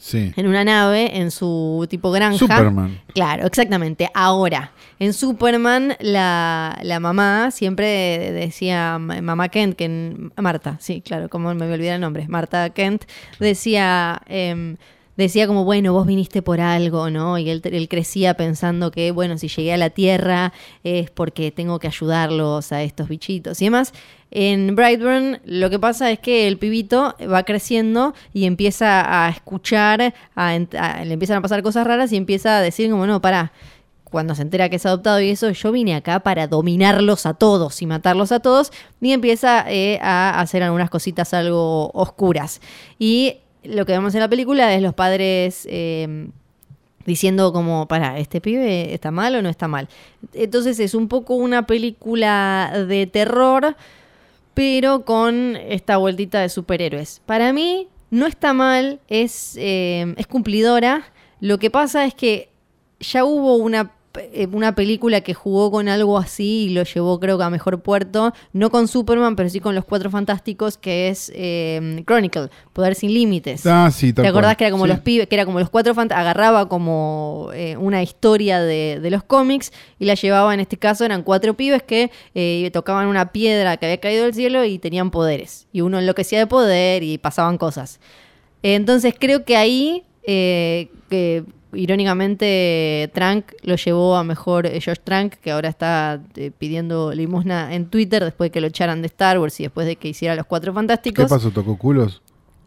[0.06, 0.32] Sí.
[0.36, 2.38] en una nave en su tipo granja.
[2.38, 3.00] Superman.
[3.12, 4.08] Claro, exactamente.
[4.14, 11.00] Ahora, en Superman, la, la mamá siempre decía, ma- mamá Kent, que en- Marta, sí,
[11.00, 13.02] claro, como me voy a olvidar el nombre, Marta Kent,
[13.40, 14.76] decía, em,
[15.16, 17.38] decía como, bueno, vos viniste por algo, ¿no?
[17.38, 20.52] Y él, crecía pensando que, bueno, si llegué a la Tierra
[20.84, 23.92] es porque tengo que ayudarlos a estos bichitos y demás.
[24.30, 30.14] En Brightburn lo que pasa es que el pibito va creciendo y empieza a escuchar,
[30.34, 33.52] a- le empiezan a pasar cosas raras y empieza a decir como, no, pará,
[34.04, 37.82] cuando se entera que es adoptado y eso, yo vine acá para dominarlos a todos
[37.82, 42.60] y matarlos a todos, y empieza eh, a hacer algunas cositas algo oscuras.
[42.98, 46.28] Y lo que vemos en la película es los padres eh,
[47.04, 49.88] diciendo como, para, ¿este pibe está mal o no está mal?
[50.34, 53.76] Entonces es un poco una película de terror,
[54.54, 57.20] pero con esta vueltita de superhéroes.
[57.26, 61.04] Para mí no está mal, es, eh, es cumplidora.
[61.40, 62.50] Lo que pasa es que
[63.00, 63.95] ya hubo una
[64.52, 68.32] una película que jugó con algo así y lo llevó creo que a mejor puerto,
[68.52, 73.12] no con Superman, pero sí con los Cuatro Fantásticos, que es eh, Chronicle, Poder sin
[73.12, 73.66] Límites.
[73.66, 74.56] Ah, sí, ¿Te acordás cual.
[74.56, 74.90] que era como Sí.
[74.90, 79.10] los pibes, que era como los cuatro fantásticos, agarraba como eh, una historia de, de
[79.10, 83.32] los cómics y la llevaba, en este caso eran cuatro pibes que eh, tocaban una
[83.32, 85.66] piedra que había caído del cielo y tenían poderes.
[85.72, 88.00] Y uno enloquecía de poder y pasaban cosas.
[88.62, 91.44] Entonces creo que ahí, eh, que
[91.76, 97.74] irónicamente Trank lo llevó a mejor eh, Josh Trank, que ahora está eh, pidiendo limosna
[97.74, 100.34] en Twitter después de que lo echaran de Star Wars y después de que hiciera
[100.34, 101.24] los cuatro fantásticos.
[101.24, 101.50] ¿Qué pasó?
[101.50, 102.22] ¿Tocó culos?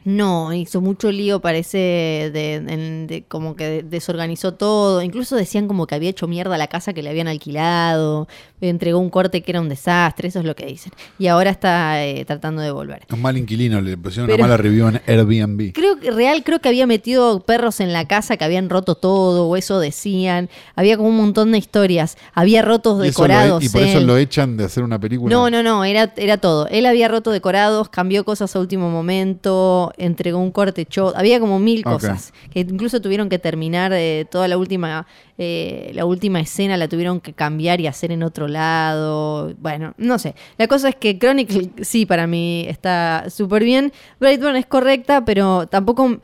[0.05, 5.01] No, hizo mucho lío, parece, de, en- de- como que desorganizó todo.
[5.01, 8.27] Incluso decían como que había hecho mierda la casa que le habían alquilado,
[8.61, 10.91] entregó un corte que era un desastre, eso es lo que dicen.
[11.17, 13.05] Y ahora está eh, tratando de volver.
[13.11, 15.73] Un mal inquilino, le pusieron Pero- una mala review en Airbnb.
[15.73, 19.47] Creo que real, creo que había metido perros en la casa que habían roto todo,
[19.47, 20.49] o eso decían.
[20.75, 22.17] Había como un montón de historias.
[22.33, 23.63] Había rotos Y, eso lo e- decorados.
[23.63, 25.33] y por eso lo echan de hacer una película.
[25.33, 26.67] No, no, no, era, era todo.
[26.67, 31.59] Él había roto decorados, cambió cosas a último momento, entregó un corte, echó, había como
[31.59, 36.77] mil cosas que incluso tuvieron que terminar eh, toda la última, eh, la última escena
[36.77, 39.53] la tuvieron que cambiar y hacer en otro lado.
[39.59, 40.35] Bueno, no sé.
[40.57, 43.93] La cosa es que Chronicle sí para mí está súper bien.
[44.19, 46.19] Brightburn es correcta, pero tampoco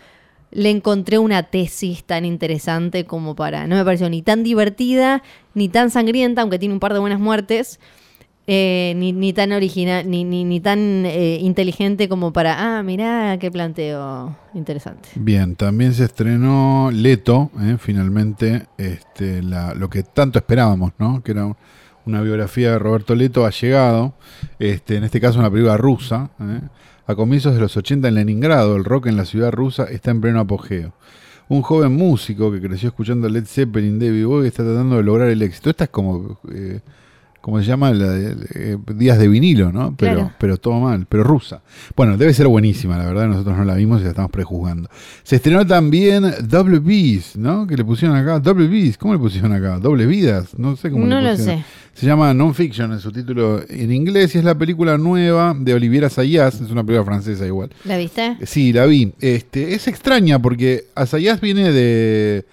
[0.52, 3.68] le encontré una tesis tan interesante como para.
[3.68, 5.22] No me pareció ni tan divertida,
[5.54, 7.80] ni tan sangrienta, aunque tiene un par de buenas muertes.
[8.48, 12.78] Eh, ni, ni tan original, ni, ni, ni tan eh, inteligente como para.
[12.78, 15.10] Ah, mirá, qué planteo interesante.
[15.16, 21.24] Bien, también se estrenó Leto, eh, finalmente, este, la- lo que tanto esperábamos, ¿no?
[21.24, 21.56] Que era un-
[22.06, 24.14] una biografía de Roberto Leto, ha llegado,
[24.60, 26.62] este, en este caso una película rusa, eh.
[27.08, 30.22] a comienzos de los 80 en Leningrado, el rock en la ciudad rusa está en
[30.22, 30.94] pleno apogeo.
[31.50, 35.42] Un joven músico que creció escuchando Led Zeppelin, David Bowie, está tratando de lograr el
[35.44, 35.70] éxito.
[35.70, 36.80] Esta es como, eh,
[37.46, 39.94] como se llama, la de- eh, Días de vinilo, ¿no?
[39.96, 40.32] Pero, Claro.
[40.40, 41.62] pero todo mal, pero rusa.
[41.96, 44.90] Bueno, debe ser buenísima, la verdad, nosotros no la vimos y la estamos prejuzgando.
[45.22, 47.68] Se estrenó también Double Bees, ¿no?
[47.68, 49.78] Que le pusieron acá, Double Bees, ¿cómo le pusieron acá?
[49.78, 51.60] Doble Vidas, no sé cómo No le lo pusieron.
[51.60, 51.66] sé.
[51.94, 56.06] Se llama Non-Fiction en su título en inglés y es la película nueva de Olivier
[56.06, 57.70] Assayas, es una película francesa igual.
[57.86, 58.38] ¿La viste?
[58.44, 59.14] Sí, la vi.
[59.22, 62.44] Este, es extraña porque Assayas viene de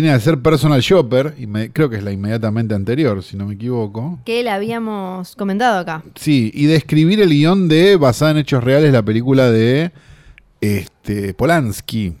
[0.00, 3.46] viene a ser personal shopper y me- creo que es la inmediatamente anterior, si no
[3.46, 4.18] me equivoco.
[4.26, 6.02] Que la habíamos comentado acá.
[6.16, 9.92] Sí, y de escribir el guion de basada en hechos reales la película de
[10.60, 12.12] este Polanski.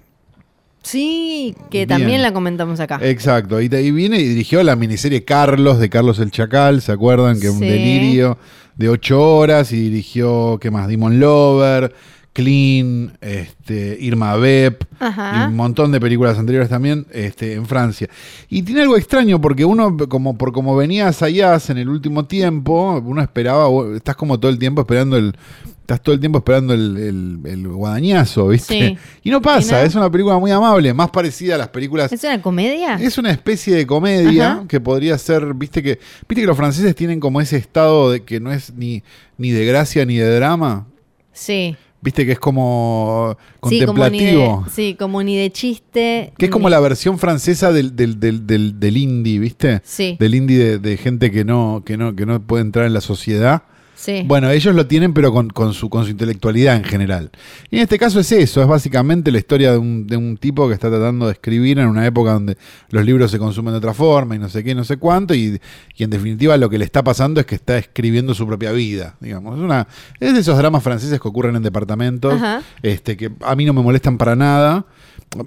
[0.82, 1.88] Sí, que Bien.
[1.88, 2.98] también la comentamos acá.
[3.02, 7.38] Exacto, y, ahí viene y dirigió la miniserie Carlos de Carlos el Chacal, ¿se acuerdan?
[7.40, 7.66] Que es un Sí.
[7.68, 8.38] delirio
[8.76, 10.86] de ocho horas y dirigió, ¿qué más?
[10.88, 11.92] Demon Lover,
[12.36, 18.08] Clean, este, Irma Beb y un montón de películas anteriores también este, en Francia.
[18.50, 23.02] Y tiene algo extraño porque uno, como por como venía Sayas en el último tiempo,
[23.02, 25.34] uno esperaba, estás como todo el tiempo esperando el...
[25.80, 28.88] Estás todo el tiempo esperando el, el- el guadañazo, ¿viste?
[28.88, 28.98] Sí.
[29.22, 29.86] Y no ¿Y pasa, no?
[29.86, 32.96] es una película muy amable, más parecida a las películas ¿Es una comedia?
[32.96, 34.64] es una especie de comedia Ajá.
[34.68, 38.40] que podría ser, viste que, viste que los franceses tienen como ese estado de que
[38.40, 39.04] no es ni,
[39.38, 40.86] ni de gracia ni de drama,
[41.32, 41.76] Sí.
[42.06, 44.62] Viste que es como Sí, como ni contemplativo.
[44.64, 46.32] de, sí, como ni de chiste.
[46.38, 49.80] Que es como ni- la versión francesa del, del, del, del, del indie, ¿viste?
[49.84, 52.94] Sí, Del indie de, de gente que no, que no, que no puede entrar en
[52.94, 53.64] la sociedad.
[53.96, 54.22] Sí.
[54.24, 57.30] Bueno, ellos lo tienen, pero con, con su, con su intelectualidad en general.
[57.70, 60.68] Y en este caso es eso, es básicamente la historia de un, de un tipo
[60.68, 62.56] que está tratando de escribir en una época donde
[62.90, 65.60] los libros se consumen de otra forma y no sé qué, no sé cuánto, y,
[65.96, 69.16] y en definitiva lo que le está pasando es que está escribiendo su propia vida,
[69.20, 69.56] digamos.
[69.56, 69.88] Es, una,
[70.20, 72.62] es de esos dramas franceses que ocurren en departamentos, Ajá.
[72.82, 74.86] este, que a mí no me molestan para nada.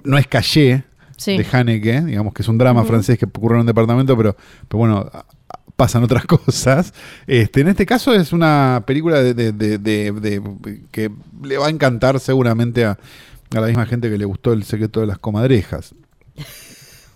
[0.04, 0.26] No es
[1.20, 1.36] Sí.
[1.36, 4.34] de Haneke, digamos que es un drama francés que ocurre en un departamento, pero,
[4.68, 5.10] pero bueno,
[5.80, 6.92] pasan otras cosas.
[7.26, 9.78] Este, en este caso es una película de, de- de-
[10.12, 11.10] de- que
[11.42, 12.98] le va a encantar seguramente a
[13.50, 15.94] la misma gente que le gustó El secreto de las comadrejas.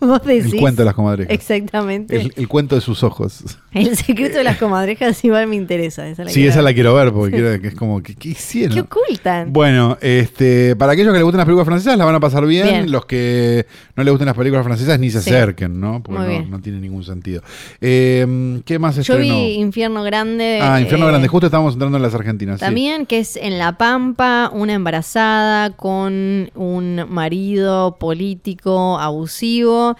[0.06, 0.52] Vos decís.
[0.54, 1.32] El cuento de las comadrejas.
[1.34, 2.16] Exactamente.
[2.20, 3.44] El, el cuento de sus ojos.
[3.72, 6.06] El secreto de las comadrejas igual me interesa.
[6.08, 6.64] Esa la Sí, esa ver.
[6.64, 8.74] la quiero ver porque quiero que es como, ¿qué, qué hicieron?
[8.74, 9.52] ¿Qué ocultan?
[9.52, 12.66] Bueno, este, para aquellos que les gusten las películas francesas, la van a pasar bien.
[12.68, 12.92] Bien.
[12.92, 15.30] Los que no les gusten las películas francesas, ni se Sí.
[15.30, 16.02] acerquen, ¿no?
[16.02, 16.50] Porque Muy no, bien.
[16.50, 17.42] no tiene ningún sentido.
[17.80, 19.34] Eh, ¿Qué más Yo estrenó?
[19.34, 20.58] vi Infierno Grande.
[20.62, 21.28] ah, Infierno eh, Grande.
[21.28, 22.60] Justo estábamos entrando en las Argentinas.
[22.60, 22.64] sí.
[22.66, 29.93] También que es en La Pampa, una embarazada con un marido político abusivo.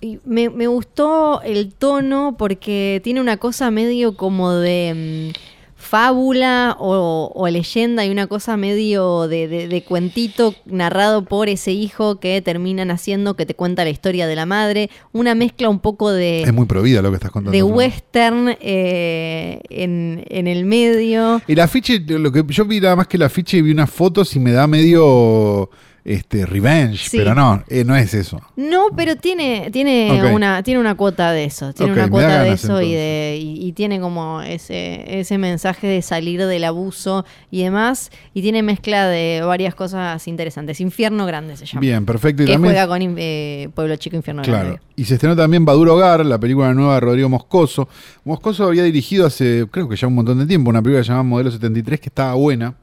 [0.00, 5.38] Y me, me gustó el tono porque tiene una cosa medio como de mm,
[5.76, 11.72] fábula o, o leyenda y una cosa medio de, de- de cuentito narrado por ese
[11.72, 14.88] hijo que termina naciendo, que te cuenta la historia de la madre.
[15.12, 17.52] Una mezcla un poco de, Es muy provida lo que estás contando.
[17.56, 21.42] de western eh, en, en el medio.
[21.48, 24.40] El afiche, lo que yo vi nada más que el afiche vi unas fotos y
[24.40, 25.68] me da medio
[26.04, 27.18] este revenge, Sí.
[27.18, 28.40] pero no, eh, no es eso.
[28.56, 32.80] No, pero tiene, tiene una, tiene una cuota de eso, tiene una cuota de eso
[32.80, 38.10] y de, y, y tiene como ese, ese mensaje de salir del abuso y demás,
[38.34, 40.80] y tiene mezcla de varias cosas interesantes.
[40.80, 41.80] Infierno Grande se llama.
[41.80, 42.42] Bien, perfecto.
[42.42, 44.64] Y que también, juega con eh, Pueblo Chico Infierno claro.
[44.64, 44.80] Grande.
[44.96, 47.88] Y se estrenó también Baduro Hogar, la película nueva de Rodrigo Moscoso.
[48.24, 51.50] Moscoso había dirigido hace, creo que ya un montón de tiempo, una película llamada Modelo
[51.50, 52.74] 73 que estaba buena.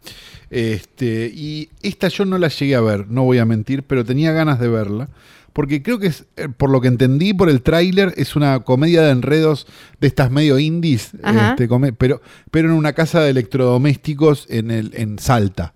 [0.49, 4.31] Este, y esta yo no la llegué a ver, no voy a mentir, pero tenía
[4.31, 5.09] ganas de verla.
[5.53, 9.01] Porque creo que es, eh, por lo que entendí por el tráiler, es una comedia
[9.01, 9.65] de enredos
[9.99, 15.17] de estas medio indies, este, pero, pero en una casa de electrodomésticos en, el, en
[15.17, 15.73] Salta.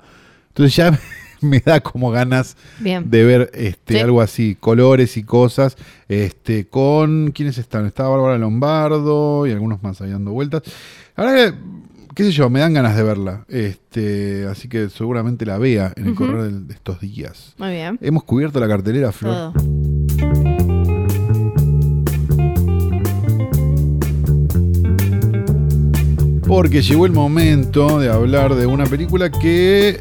[0.49, 0.99] Entonces ya
[1.41, 3.09] me da como ganas Bien.
[3.09, 3.99] de ver este, Sí.
[3.99, 5.75] algo así, colores y cosas,
[6.07, 7.87] este, con ¿quiénes están?
[7.87, 10.61] Estaba Bárbara Lombardo y algunos más ahí dando vueltas.
[11.15, 11.55] Ahora,
[12.15, 13.45] qué sé yo, me dan ganas de verla.
[13.47, 16.25] Este, así que seguramente la vea en el Ujú.
[16.25, 17.53] correr del- de estos días.
[17.57, 17.97] Muy bien.
[18.01, 19.53] Hemos cubierto la cartelera, Flor.
[19.53, 20.61] Todo.
[26.47, 29.99] Porque llegó el momento de hablar de una película que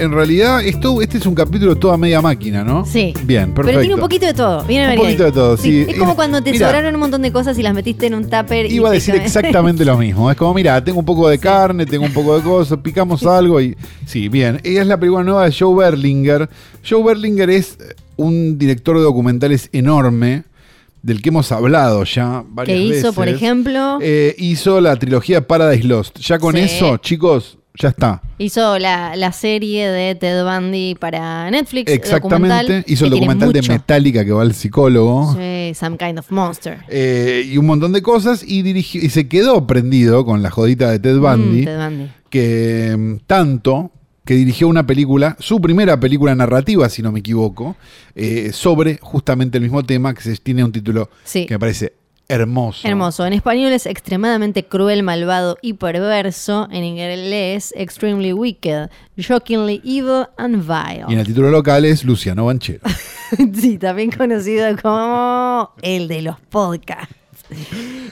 [0.00, 2.84] en realidad esto, este es un capítulo toda media máquina, ¿no?
[2.86, 3.12] Sí.
[3.24, 3.62] Bien, perfecto.
[3.66, 4.64] Pero tiene un poquito de todo.
[4.64, 5.30] Viene Un poquito ahí.
[5.30, 5.84] de todo, sí.
[5.88, 8.66] Es como cuando te sobraron un montón de cosas y las metiste en un tupper.
[8.66, 9.26] y Iba a decir comes.
[9.26, 10.30] exactamente lo mismo.
[10.30, 13.60] Es como, mira, tengo un poco de carne, tengo un poco de cosas, picamos algo
[13.60, 13.76] y.
[14.06, 14.60] Sí, bien.
[14.64, 16.48] Ella es la película nueva de Joe Berlinger.
[16.88, 20.44] Joe Berlinger es eh, un director de documentales enorme,
[21.02, 22.98] del que hemos hablado ya varias que veces.
[23.04, 26.18] hizo, por ejemplo, Eh, hizo la trilogía Paradise Lost.
[26.18, 26.62] Ya con Sí.
[26.62, 28.22] eso, chicos, ya está.
[28.38, 31.90] hizo la, la serie de Ted Bundy para Netflix.
[31.92, 32.84] Exactamente.
[32.86, 33.62] hizo el documental de.
[33.62, 35.34] Metallica que va al psicólogo.
[35.34, 36.78] Sí, Some Kind of Monster.
[36.88, 38.42] Eh, y un montón de cosas.
[38.46, 41.62] Y, dirigió, y se quedó prendido con la jodita de Ted Bundy.
[41.62, 42.10] Mm, Ted Bundy.
[42.30, 43.92] que mm, tanto
[44.24, 47.76] que dirigió una película, su primera película narrativa, si no me equivoco,
[48.14, 51.46] eh, sobre justamente el mismo tema, que se, tiene un título Sí.
[51.46, 51.94] que me parece
[52.28, 52.86] hermoso.
[52.86, 53.26] Hermoso.
[53.26, 56.68] En español es extremadamente cruel, malvado y perverso.
[56.70, 61.06] En inglés, extremely wicked, shockingly evil and vile.
[61.08, 62.82] Y en el título local es Luciano Banchero.
[63.54, 67.14] sí, también conocido como el de los podcasts.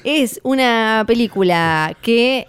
[0.02, 2.46] Es una película que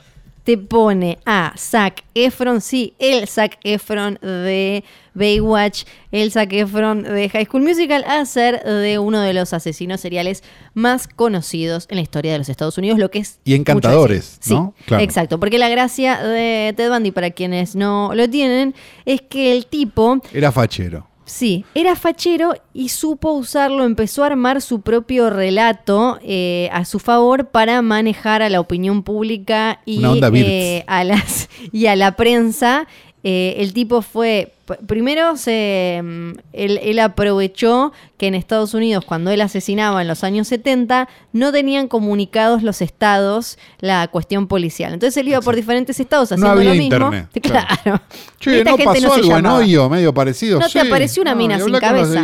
[0.48, 5.84] te pone a Zac Efron, sí, el Zac Efron de Baywatch,
[6.14, 10.46] el Zac Efron de High School Musical, a ser de uno de los asesinos seriales
[10.74, 13.40] más conocidos en la historia de los Estados Unidos, lo que es...
[13.44, 14.40] Y encantadores.
[14.46, 14.74] ¿no?
[14.78, 15.04] Sí, Claro.
[15.04, 19.66] exacto, porque la gracia de Ted Bundy, para quienes no lo tienen, es que el
[19.66, 20.22] tipo...
[20.32, 21.10] Era fachero.
[21.28, 27.00] Sí, era fachero y supo usarlo, empezó a armar su propio relato eh, a su
[27.00, 30.02] favor para manejar a la opinión pública y,
[30.34, 32.88] eh, a, las, y a la prensa.
[33.24, 34.54] Eh, el tipo fue,
[34.86, 40.24] primero se, mm, él, él aprovechó que en Estados Unidos, cuando él asesinaba en los
[40.24, 44.94] años 70, no tenían comunicados los estados la cuestión policial.
[44.94, 46.96] Entonces él iba por diferentes estados No haciendo había lo mismo.
[46.96, 47.68] internet, claro.
[47.84, 48.02] Claro.
[48.40, 49.46] Che, Esta ¿no gente pasó algo en.
[49.46, 50.60] Hoyo medio parecido?
[50.60, 52.24] No te apareció una No, mina sin cabeza.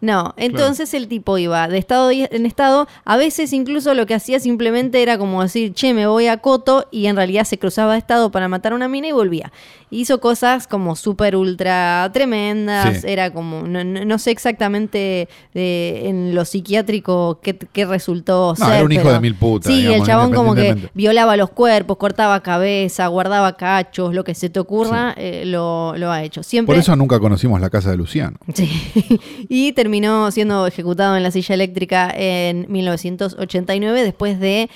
[0.00, 4.40] No, entonces el tipo iba de estado en estado, a veces incluso lo que hacía
[4.40, 7.98] simplemente era como decir, che, me voy a Coto, y en realidad se cruzaba de
[7.98, 9.52] estado para matar a una mina y volvía.
[9.90, 11.69] Hizo cosas como súper ultra
[12.12, 13.06] tremendas, Sí.
[13.08, 18.74] era como, no, sé exactamente eh, en lo psiquiátrico qué, qué resultó No, ser.
[18.76, 21.50] era un hijo pero- de mil putas, Sí, digamos, el chabón como que violaba los
[21.50, 26.42] cuerpos, cortaba cabeza, guardaba cachos, lo que se te ocurra, eh, lo, lo ha hecho.
[26.42, 28.36] Siempre Por eso nunca conocimos la casa de Luciano.
[28.54, 28.68] Sí.
[29.48, 34.68] y terminó siendo ejecutado en la silla eléctrica en 1989 después de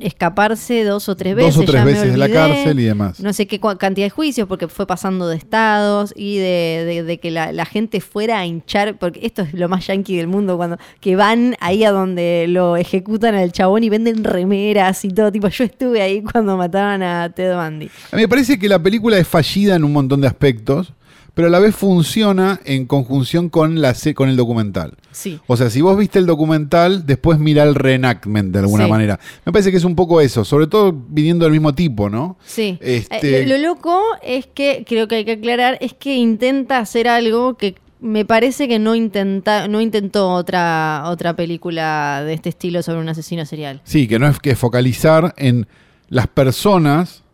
[0.00, 1.54] escaparse dos o tres veces.
[1.54, 3.20] Dos o tres ya veces de la cárcel y demás.
[3.20, 7.18] No sé qué cantidad de juicios, porque fue pasando de estados y de, de- de
[7.18, 10.56] que la, la gente fuera a hinchar, porque esto es lo más yankee del mundo,
[10.56, 15.30] cuando que van ahí a donde lo ejecutan al chabón y venden remeras y todo.
[15.32, 17.90] Tipo, yo estuve ahí cuando mataban a Ted Bundy.
[18.12, 20.92] A mí me parece que la película es fallida en un montón de aspectos,
[21.36, 24.94] pero a la vez funciona en conjunción con, la, con el documental.
[25.12, 25.38] Sí.
[25.46, 28.90] O sea, si vos viste el documental, después mira el reenactment de alguna Sí.
[28.90, 29.20] manera.
[29.44, 32.38] Me parece que es un poco eso, sobre todo viniendo del mismo tipo, ¿no?
[32.46, 32.78] Sí.
[32.80, 36.78] Este- Eh, lo, lo loco es que, creo que hay que aclarar, es que intenta
[36.78, 42.48] hacer algo que me parece que no intenta, no intentó otra, otra película de este
[42.48, 43.82] estilo sobre un asesino serial.
[43.84, 45.66] Sí, que no es que focalizar en
[46.08, 47.24] las personas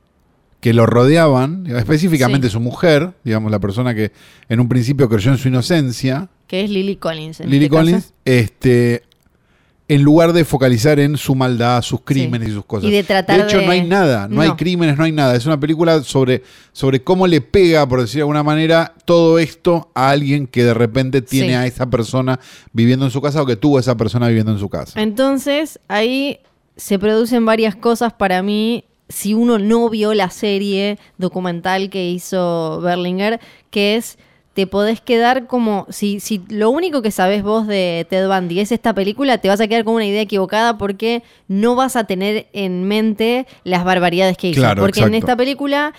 [0.62, 2.52] que lo rodeaban, específicamente Sí.
[2.52, 4.12] su mujer, digamos, la persona que
[4.48, 7.40] en un principio creyó en su inocencia, Que es Lily Collins.
[7.40, 7.82] en Lily este caso.
[7.84, 9.02] Collins, este,
[9.88, 12.88] en lugar de focalizar en su maldad, sus crímenes y sus cosas.
[12.88, 15.34] Y de tratar hecho, de- no hay nada, no, hay crímenes, no hay nada.
[15.34, 19.90] Es una película sobre, sobre cómo le pega, por decir de alguna manera, todo esto
[19.94, 21.54] a alguien que de repente tiene Sí.
[21.54, 22.38] a esa persona
[22.72, 25.02] viviendo en su casa o que tuvo a esa persona viviendo en su casa.
[25.02, 26.38] Entonces, ahí
[26.76, 28.84] se producen varias cosas para mí.
[29.12, 33.40] Si uno no vio la serie documental que hizo Berlinger,
[33.70, 34.18] que es,
[34.54, 38.72] te podés quedar como, si, si lo único que sabes vos de Ted Bundy es
[38.72, 42.48] esta película, te vas a quedar con una idea equivocada porque no vas a tener
[42.52, 44.60] en mente las barbaridades que hizo.
[44.60, 45.92] Claro, porque en esta película...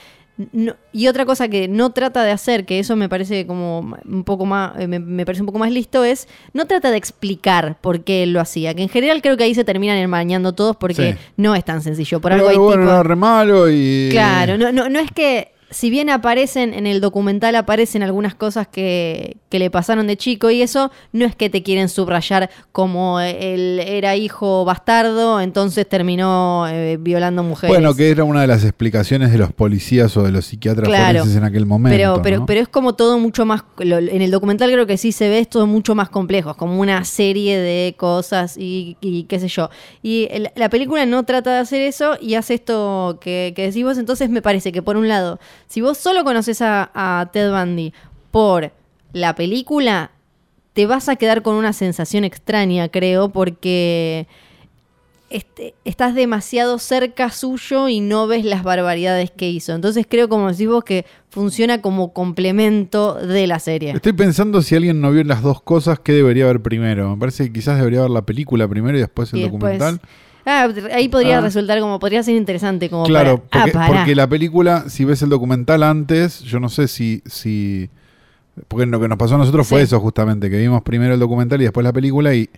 [0.51, 4.23] no- y otra cosa que no trata de hacer, que eso me parece como un
[4.23, 7.77] poco más, eh, me, me parece un poco más listo, es no trata de explicar
[7.81, 8.73] por qué él lo hacía.
[8.73, 11.19] Que en general creo que ahí se terminan enmañando todos porque Sí.
[11.37, 12.19] no es tan sencillo.
[12.19, 14.09] Por Pero algo hay bueno, tipo- era re malo y.
[14.11, 18.67] Claro, no, no, no es que, si bien aparecen en el documental, aparecen algunas cosas
[18.67, 23.19] que, que le pasaron de chico y eso no es que te quieren subrayar como
[23.19, 27.75] él era hijo bastardo, entonces terminó eh, violando mujeres.
[27.75, 31.19] Bueno, que era una de las explicaciones de los policías o de los psiquiatras Claro.
[31.19, 31.95] forenses en aquel momento.
[31.97, 32.45] Pero, pero, ¿no?
[32.45, 33.63] pero es como todo mucho más.
[33.79, 36.51] lo- en el documental creo que sí se ve, es todo mucho más complejo.
[36.51, 39.69] Es como una serie de cosas y, y qué sé yo.
[40.01, 43.83] Y el- la película no trata de hacer eso y hace esto que, que decís
[43.83, 43.97] vos.
[43.97, 47.93] Entonces me parece que, por un lado, si vos solo conoces a, a Ted Bundy
[48.31, 48.71] por
[49.13, 50.11] la película,
[50.73, 54.27] te vas a quedar con una sensación extraña, creo, porque
[55.29, 59.73] este, estás demasiado cerca suyo y no ves las barbaridades que hizo.
[59.73, 63.91] Entonces creo, como decís vos, que funciona como complemento de la serie.
[63.91, 67.09] Estoy pensando si alguien no vio las dos cosas, ¿qué debería ver primero?
[67.11, 70.01] Me parece que quizás debería ver la película primero y después el Y después- documental.
[70.45, 71.41] Ah, ahí podría Ah.
[71.41, 73.63] resultar como, podría ser interesante como Claro, para...
[73.65, 73.97] porque, ah, pará.
[73.99, 77.21] porque la película, si ves el documental antes, yo no sé si...
[77.25, 77.89] si
[78.67, 81.59] porque lo que nos pasó a nosotros fue eso justamente, que vimos primero el documental
[81.61, 82.49] y después la película y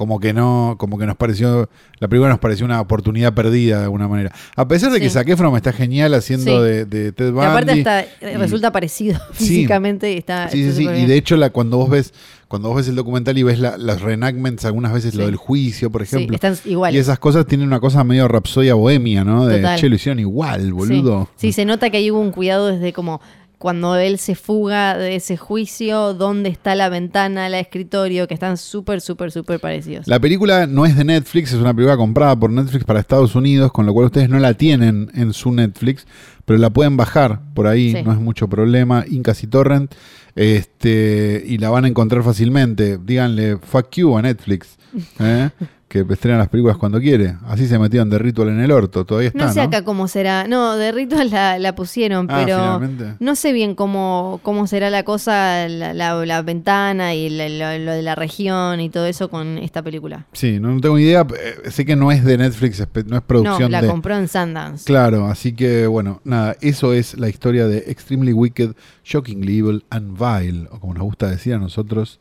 [0.00, 3.84] como que no, como que nos pareció, la película nos pareció una oportunidad perdida de
[3.84, 4.32] alguna manera.
[4.56, 5.10] A pesar de que.
[5.10, 6.62] Zac Efron está genial haciendo Sí.
[6.70, 7.46] de, de Ted Y Bundy.
[7.46, 9.44] aparte hasta eh, y- resulta parecido Sí.
[9.46, 10.48] físicamente y está...
[10.48, 12.14] Sí, sí, Y de hecho, la, cuando vos ves,
[12.48, 15.90] cuando vos ves el documental y ves la- las reenactments, algunas veces lo del juicio,
[15.90, 16.36] por Sí, ejemplo.
[16.36, 16.96] están iguales.
[16.96, 19.44] y esas cosas tienen una cosa medio rapsodia bohemia, ¿no?
[19.44, 19.78] De Total.
[19.78, 21.28] che, lo hicieron igual, boludo.
[21.36, 21.48] Sí.
[21.48, 23.20] Sí, se nota que ahí hubo un cuidado desde como
[23.60, 28.56] cuando él se fuga de ese juicio, dónde está la ventana, el escritorio, que están
[28.56, 30.08] súper, súper, súper parecidos.
[30.08, 33.70] La película no es de Netflix, es una película comprada por Netflix para Estados Unidos,
[33.70, 36.06] con lo cual ustedes no la tienen en su Netflix,
[36.46, 38.02] pero la pueden bajar por ahí, Sí.
[38.02, 39.94] no es mucho problema, Incas y Torrent,
[40.34, 42.96] este, y la van a encontrar fácilmente.
[42.96, 44.78] Díganle fuck you a Netflix,
[45.18, 45.50] ¿eh?
[45.90, 47.34] que estrena las películas cuando quiere.
[47.48, 49.52] Así se metieron de Ritual en el orto, todavía está, no ¿no?
[49.52, 50.46] sé acá cómo será.
[50.46, 53.16] No, de Ritual la, la pusieron, Ah, pero finalmente.
[53.18, 57.90] no sé bien cómo, cómo será la cosa, la, la- la ventana y la- lo,
[57.90, 60.26] de la región y todo eso con esta película.
[60.32, 61.26] Sí, no, no tengo ni idea,
[61.64, 63.88] eh, sé que no es de Netflix, no es No, producción la de...
[63.88, 64.84] compró en Sundance.
[64.84, 68.74] Claro, así que bueno, nada, eso es la historia de Extremely Wicked,
[69.04, 72.20] Shockingly Evil and Vile, o como nos gusta decir a nosotros,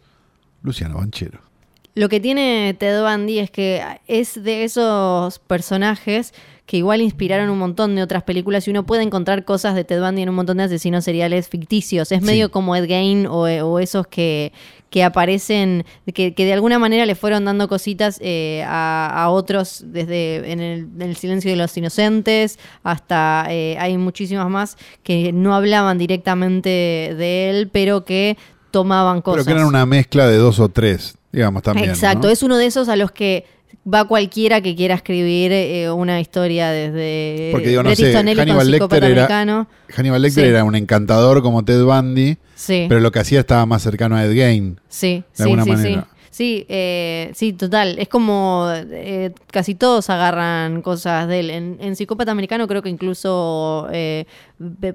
[0.63, 1.47] Luciano Banchero.
[1.99, 6.33] Lo que tiene Ted Bundy es que es de esos personajes
[6.65, 9.99] que igual inspiraron un montón de otras películas y uno puede encontrar cosas de Ted
[10.01, 12.13] Bundy en un montón de asesinos seriales ficticios.
[12.13, 12.25] Es Sí.
[12.25, 14.53] medio como Ed Gein o, o esos que,
[14.89, 15.83] que aparecen,
[16.13, 20.61] que, que de alguna manera le fueron dando cositas eh, a, a otros desde en
[20.61, 25.97] el, en el silencio de los inocentes hasta eh, hay muchísimas más que no hablaban
[25.97, 26.69] directamente
[27.17, 28.37] de él, pero que
[28.71, 29.43] tomaban cosas.
[29.43, 31.89] Pero que eran una mezcla de dos o tres, digamos también.
[31.89, 32.33] Exacto, ¿no?
[32.33, 33.45] es uno de esos a los que
[33.91, 39.03] va cualquiera que quiera escribir eh, una historia desde Porque digo, no sé, Hannibal Lecter
[39.03, 39.67] era- americano.
[39.95, 40.49] Hannibal Lecter Sí.
[40.49, 44.25] era un encantador como Ted Bundy, Sí, pero lo que hacía estaba más cercano a
[44.25, 44.79] Ed Gein.
[44.89, 46.01] sí, de sí, alguna sí, manera.
[46.01, 46.15] sí.
[46.31, 47.97] Sí, eh, sí, total.
[47.99, 51.49] Es como eh, casi todos agarran cosas de él.
[51.49, 54.25] En, en Psicópata Americano creo que incluso eh,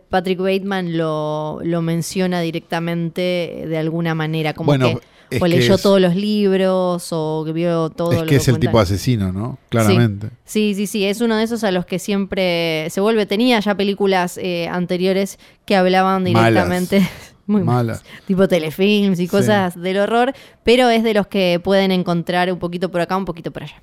[0.08, 4.54] Patrick Bateman lo, lo menciona directamente de alguna manera.
[4.54, 4.98] Como Bueno, que
[5.30, 8.58] es o leyó es- todos los libros o que vio todo es que es el
[8.58, 9.58] tipo asesino, ¿no?
[9.68, 10.28] Claramente.
[10.44, 13.26] Sí, sí, sí, es uno de esos a los que siempre se vuelve.
[13.26, 16.44] Tenía ya películas eh, anteriores que hablaban Malas.
[16.48, 17.08] directamente.
[17.46, 17.98] Muy Malas.
[18.02, 18.24] malas.
[18.26, 19.28] Tipo telefilms y Sí.
[19.28, 23.26] cosas del horror, pero es de los que pueden encontrar un poquito por acá, un
[23.26, 23.76] poquito por allá.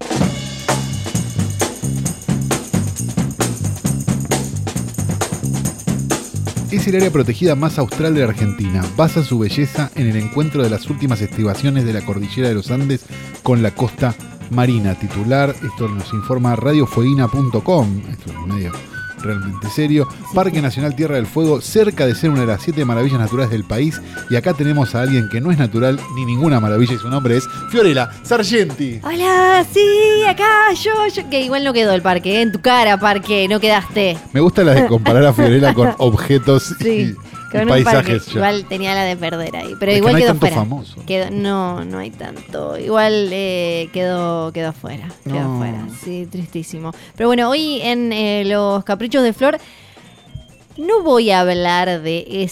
[6.72, 8.82] Es el área protegida más austral de la Argentina.
[8.96, 12.72] Basa su belleza en el encuentro de las últimas estribaciones de la cordillera de los
[12.72, 13.02] Andes
[13.44, 14.16] con la costa
[14.52, 14.96] marina.
[14.96, 18.02] Titular, esto nos informa radiofueguina.com.
[18.10, 18.72] Esto es medio
[19.22, 20.08] realmente serio.
[20.34, 23.64] Parque Nacional Tierra del Fuego, cerca de ser una de las siete maravillas naturales del
[23.64, 24.02] país.
[24.30, 27.38] Y acá tenemos a alguien que no es natural ni ninguna maravilla y su nombre
[27.38, 29.00] es Fiorella Sargenti.
[29.04, 32.42] Hola, sí, acá yo, yo, que igual no quedó el parque, ¿eh?
[32.42, 34.18] en tu cara, parque, no quedaste.
[34.34, 37.16] Me gusta la de comparar a Fiorella con objetos Sí, y, y
[37.52, 37.84] con un parque.
[37.84, 38.36] paisajes.
[38.36, 40.56] Igual tenía la de perder ahí, pero Es que igual no hay quedó tanto fuera.
[40.56, 40.96] famoso.
[41.06, 42.78] Quedó- no, no hay tanto.
[42.78, 45.08] Igual eh, quedó, quedó fuera.
[45.24, 45.58] Quedó No.
[45.58, 45.88] fuera.
[46.04, 46.92] Sí, tristísimo.
[47.16, 49.58] Pero bueno, hoy en eh, los caprichos de Flor
[50.78, 52.44] no voy a hablar de E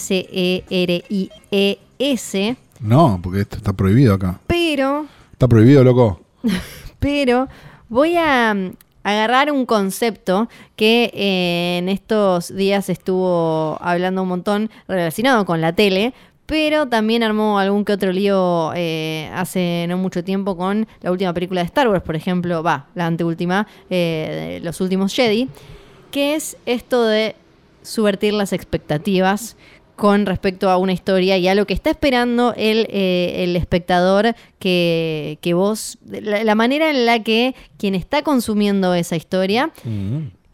[1.11, 4.39] S-E-R-I-E-S, No, porque esto está prohibido acá.
[4.47, 6.21] pero Está prohibido, loco.
[6.99, 7.47] pero
[7.87, 8.55] voy a
[9.11, 15.73] agarrar un concepto que eh, en estos días estuvo hablando un montón relacionado con la
[15.73, 16.13] tele,
[16.45, 21.31] pero también armó algún que otro lío eh, hace no mucho tiempo con la última
[21.33, 25.47] película de Star Wars, por ejemplo, va, la anteúltima, eh, Los Últimos Jedi,
[26.09, 27.35] que es esto de
[27.83, 29.57] subvertir las expectativas
[29.99, 34.33] con respecto a una historia y a lo que está esperando el, eh, el espectador
[34.57, 39.71] que, que vos, la, la manera en la que quien está consumiendo esa historia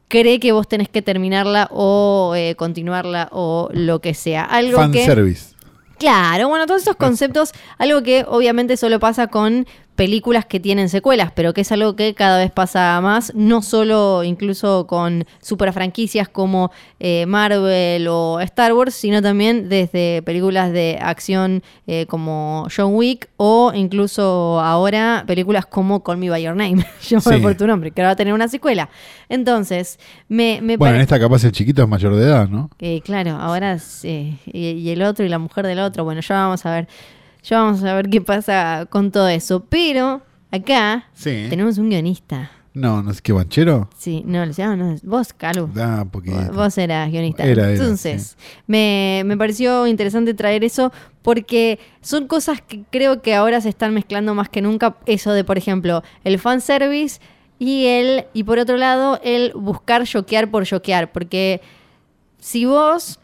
[0.07, 4.43] cree que vos tenés que terminarla o eh, continuarla o lo que sea.
[4.43, 4.99] Algo que...
[4.99, 5.55] Fanservice.
[5.97, 9.65] Claro, bueno, todos esos conceptos, algo que obviamente solo pasa con
[9.95, 14.23] películas que tienen secuelas, pero que es algo que cada vez pasa más, no solo
[14.23, 20.99] incluso con super franquicias como eh, Marvel o Star Wars, sino también desde películas de
[21.01, 26.85] acción eh, como John Wick o incluso ahora películas como Call Me By Your Name,
[27.07, 27.41] llámame Sí.
[27.41, 28.89] por tu nombre, que ahora va a tener una secuela.
[29.29, 32.69] Entonces, me, me Bueno, en esta capaz el chiquito es mayor de edad, ¿no?
[32.77, 36.35] que claro, ahora sí, y, y el otro y la mujer del otro, bueno, ya
[36.35, 36.87] vamos a ver,
[37.47, 39.63] ya vamos a ver qué pasa con todo eso.
[39.69, 40.21] Pero
[40.51, 41.45] acá Sí.
[41.49, 42.51] tenemos un guionista.
[42.73, 43.89] No, no sé qué banchero.
[43.97, 45.69] Sí, no, Luciano, no, vos, Calu.
[45.77, 46.31] Ah, porque.
[46.31, 47.45] Vos- Vos eras guionista.
[47.45, 48.35] Era, era, Entonces,
[48.67, 50.91] me, me pareció interesante traer eso
[51.21, 54.97] porque son cosas que creo que ahora se están mezclando más que nunca.
[55.05, 57.21] Eso de, por ejemplo, el fanservice
[57.59, 61.13] y el, y por otro lado, el buscar choquear por choquear.
[61.13, 61.61] Porque
[62.39, 63.19] si vos,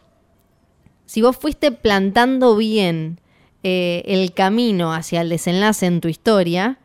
[1.04, 3.20] si vos fuiste plantando bien
[3.62, 6.78] eh, el camino hacia el desenlace en tu historia,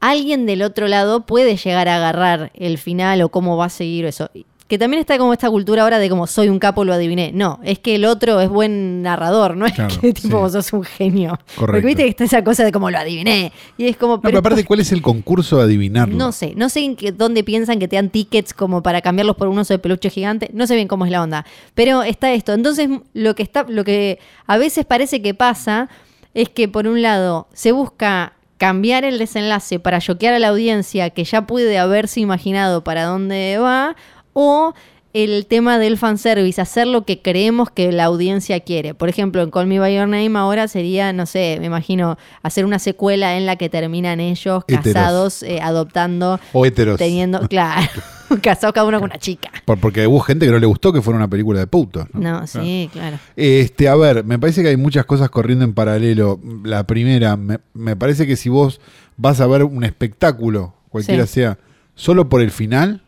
[0.00, 4.04] alguien del otro lado puede llegar a agarrar el final o cómo va a seguir
[4.04, 4.30] eso.
[4.66, 7.32] Que también está como esta cultura ahora de como soy un capo, lo adiviné.
[7.34, 10.32] No, es que el otro es buen narrador, no es Claro, que tipo sí.
[10.32, 11.38] vos sos un genio.
[11.38, 11.86] Porque Correcto.
[11.86, 13.52] viste que está esa cosa de como lo adiviné.
[13.76, 16.16] Y es como, No, pero aparte, ¿cuál es el concurso de adivinarlo?
[16.16, 19.36] no sé, no sé en qué, dónde piensan que te dan tickets como para cambiarlos
[19.36, 21.44] por un oso de peluche gigante, no sé bien cómo es la onda,
[21.74, 22.54] pero está esto.
[22.54, 25.90] Entonces, lo que está, lo que a veces parece que pasa
[26.32, 31.10] es que por un lado se busca cambiar el desenlace para choquear a la audiencia
[31.10, 33.94] que ya puede haberse imaginado para dónde va,
[34.34, 34.74] o
[35.14, 38.94] el tema del fanservice, hacer lo que creemos que la audiencia quiere.
[38.94, 42.64] Por ejemplo, en Call Me By Your Name ahora sería, no sé, me imagino, hacer
[42.64, 46.98] una secuela en la que terminan ellos casados, eh, adoptando, O heteros.
[46.98, 47.86] teniendo, claro,
[48.42, 49.52] casados cada uno con una chica.
[49.64, 52.06] Por- porque hubo gente que no le gustó que fuera una película de putos.
[52.12, 52.20] ¿no?
[52.40, 53.16] No, sí, claro.
[53.36, 56.40] Este, a ver, me parece que hay muchas cosas corriendo en paralelo.
[56.64, 58.80] La primera, me, me parece que si vos
[59.16, 61.34] vas a ver un espectáculo, cualquiera Sí.
[61.34, 61.58] sea,
[61.94, 63.03] solo por el final,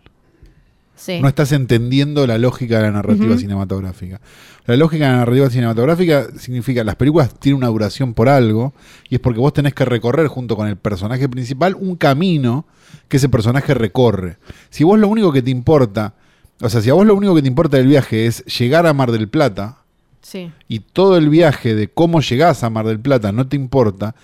[0.97, 1.21] Sí.
[1.21, 4.21] no estás entendiendo la lógica de la narrativa cinematográfica.
[4.65, 8.73] La lógica de la narrativa cinematográfica significa las películas tienen una duración por algo
[9.09, 12.67] y es porque vos tenés que recorrer junto con el personaje principal un camino
[13.09, 14.39] que ese personaje recorre.
[14.71, 16.15] Si vos lo único que te importa,
[16.61, 18.95] o sea, si a vos lo único que te importa del viaje es llegar a
[18.95, 19.79] Mar del Plata
[20.23, 20.51] Sí.
[20.67, 24.15] y todo el viaje de cómo llegás a Mar del Plata no te importa,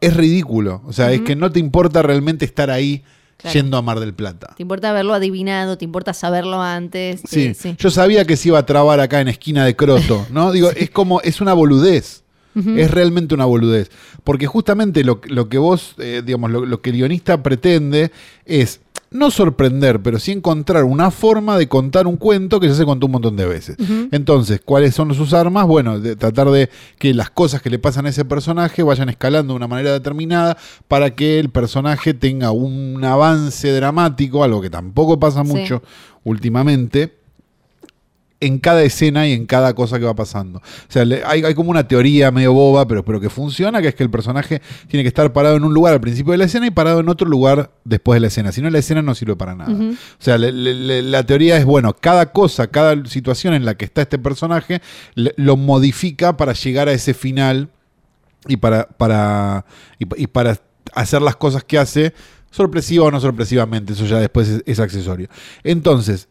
[0.00, 0.82] es ridículo.
[0.86, 3.02] O sea, es que no te importa realmente estar ahí
[3.38, 3.54] Claro.
[3.54, 4.54] yendo a Mar del Plata.
[4.56, 7.20] Te importa haberlo adivinado, te importa saberlo antes.
[7.24, 10.50] Sí, Sí, yo sabía que se iba a trabar acá en esquina de Croto, ¿no?
[10.52, 12.24] Digo, es como, es una boludez.
[12.76, 13.88] Es realmente una boludez.
[14.24, 18.10] Porque justamente lo, lo que vos, eh, digamos, lo, lo que el guionista pretende
[18.44, 18.80] es
[19.10, 23.06] no sorprender, pero sí encontrar una forma de contar un cuento que ya se contó
[23.06, 23.76] un montón de veces.
[24.12, 25.66] Entonces, ¿cuáles son sus armas?
[25.66, 29.52] Bueno, de tratar de que las cosas que le pasan a ese personaje vayan escalando
[29.52, 30.56] de una manera determinada
[30.88, 35.50] para que el personaje tenga un avance dramático, algo que tampoco pasa Sí.
[35.52, 35.82] mucho
[36.24, 37.17] últimamente,
[38.40, 40.58] en cada escena y en cada cosa que va pasando.
[40.60, 40.62] O
[40.92, 43.94] sea, le- hay, hay como una teoría medio boba, pero, pero que funciona, que es
[43.96, 46.66] que el personaje tiene que estar parado en un lugar al principio de la escena
[46.66, 48.52] y parado en otro lugar después de la escena.
[48.52, 49.72] Si no, la escena no sirve para nada.
[49.92, 53.74] O sea, le- le- le- la teoría es, bueno, cada cosa, cada situación en la
[53.76, 54.82] que está este personaje,
[55.16, 57.70] lo modifica para llegar a ese final
[58.46, 59.64] y para, para,
[59.98, 60.58] y, pa- y para
[60.94, 62.14] hacer las cosas que hace,
[62.52, 65.28] sorpresiva o no sorpresivamente, eso ya después es, es accesorio.
[65.64, 66.28] Entonces,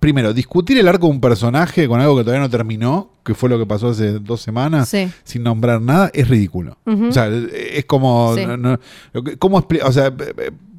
[0.00, 3.48] primero, discutir el arco de un personaje con algo que todavía no terminó, que fue
[3.48, 5.08] lo que pasó hace dos semanas, Sí.
[5.24, 6.76] sin nombrar nada, es ridículo.
[6.84, 8.34] O sea, es como.
[8.36, 8.44] Sí.
[8.46, 8.78] no- no-
[9.12, 10.12] lo que- ¿Cómo expli- O sea,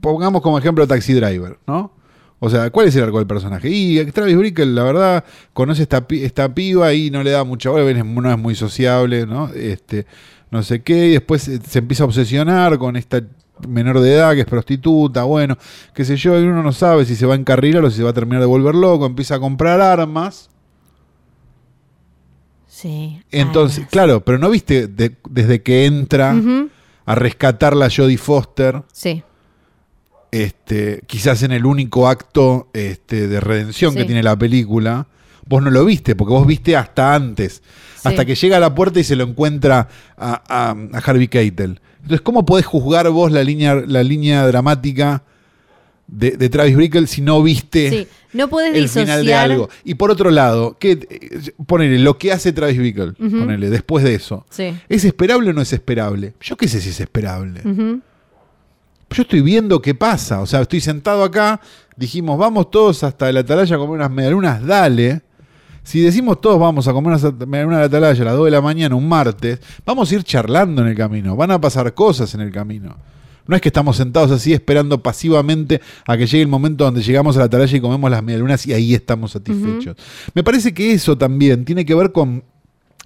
[0.01, 1.91] pongamos como ejemplo Taxi Driver, ¿no?
[2.39, 3.69] O sea, ¿cuál es el arco del personaje?
[3.69, 7.69] Y Travis Brickell, la verdad, conoce esta, pi- esta piba y no le da mucha
[7.69, 9.49] bola, no es muy sociable, ¿no?
[9.53, 10.05] Este,
[10.51, 13.21] no sé qué, y después eh, se empieza a obsesionar con esta
[13.67, 15.57] menor de edad que es prostituta, bueno,
[15.93, 18.03] qué sé yo, y uno no sabe si se va a encarrilar o si se
[18.03, 20.49] va a terminar de volver loco, empieza a comprar armas.
[22.67, 23.21] Sí.
[23.31, 26.35] Entonces, claro, pero no viste de- desde que entra
[27.05, 29.23] a rescatar la Jodie Foster, Sí.
[30.31, 35.07] este, quizás en el único acto este, de redención que tiene la película,
[35.47, 37.61] vos no lo viste, porque vos viste hasta antes.
[38.09, 39.87] Hasta que llega a la puerta y se lo encuentra
[40.17, 41.79] a, a- a Harvey Keitel.
[42.01, 45.23] Entonces, ¿cómo podés juzgar vos la línea, la línea dramática
[46.07, 48.07] de, de Travis Bickle si no viste Sí.
[48.33, 49.05] No el disociar.
[49.05, 49.69] final de algo?
[49.83, 53.39] Y por otro lado, ¿qué, eh, ponele, lo que hace Travis Bickle, Ujú.
[53.39, 54.75] ponele, después de eso, Sí.
[54.89, 56.33] ¿es esperable o no es esperable?
[56.41, 57.61] Yo qué sé si es esperable.
[57.63, 60.41] Yo estoy viendo qué pasa.
[60.41, 61.61] O sea, estoy sentado acá.
[61.95, 65.21] Dijimos, vamos todos hasta la atalaya a comer unas medialunas, dale.
[65.85, 68.95] Si decimos todos vamos a comer de la atalaya a las 2 de la mañana,
[68.95, 71.35] un martes, vamos a ir charlando en el camino.
[71.35, 72.97] Van a pasar cosas en el camino.
[73.47, 77.35] No es que estamos sentados así esperando pasivamente a que llegue el momento donde llegamos
[77.35, 79.95] a la atalaya y comemos las medialunas y ahí estamos satisfechos.
[80.33, 82.43] Me parece que eso también tiene que ver con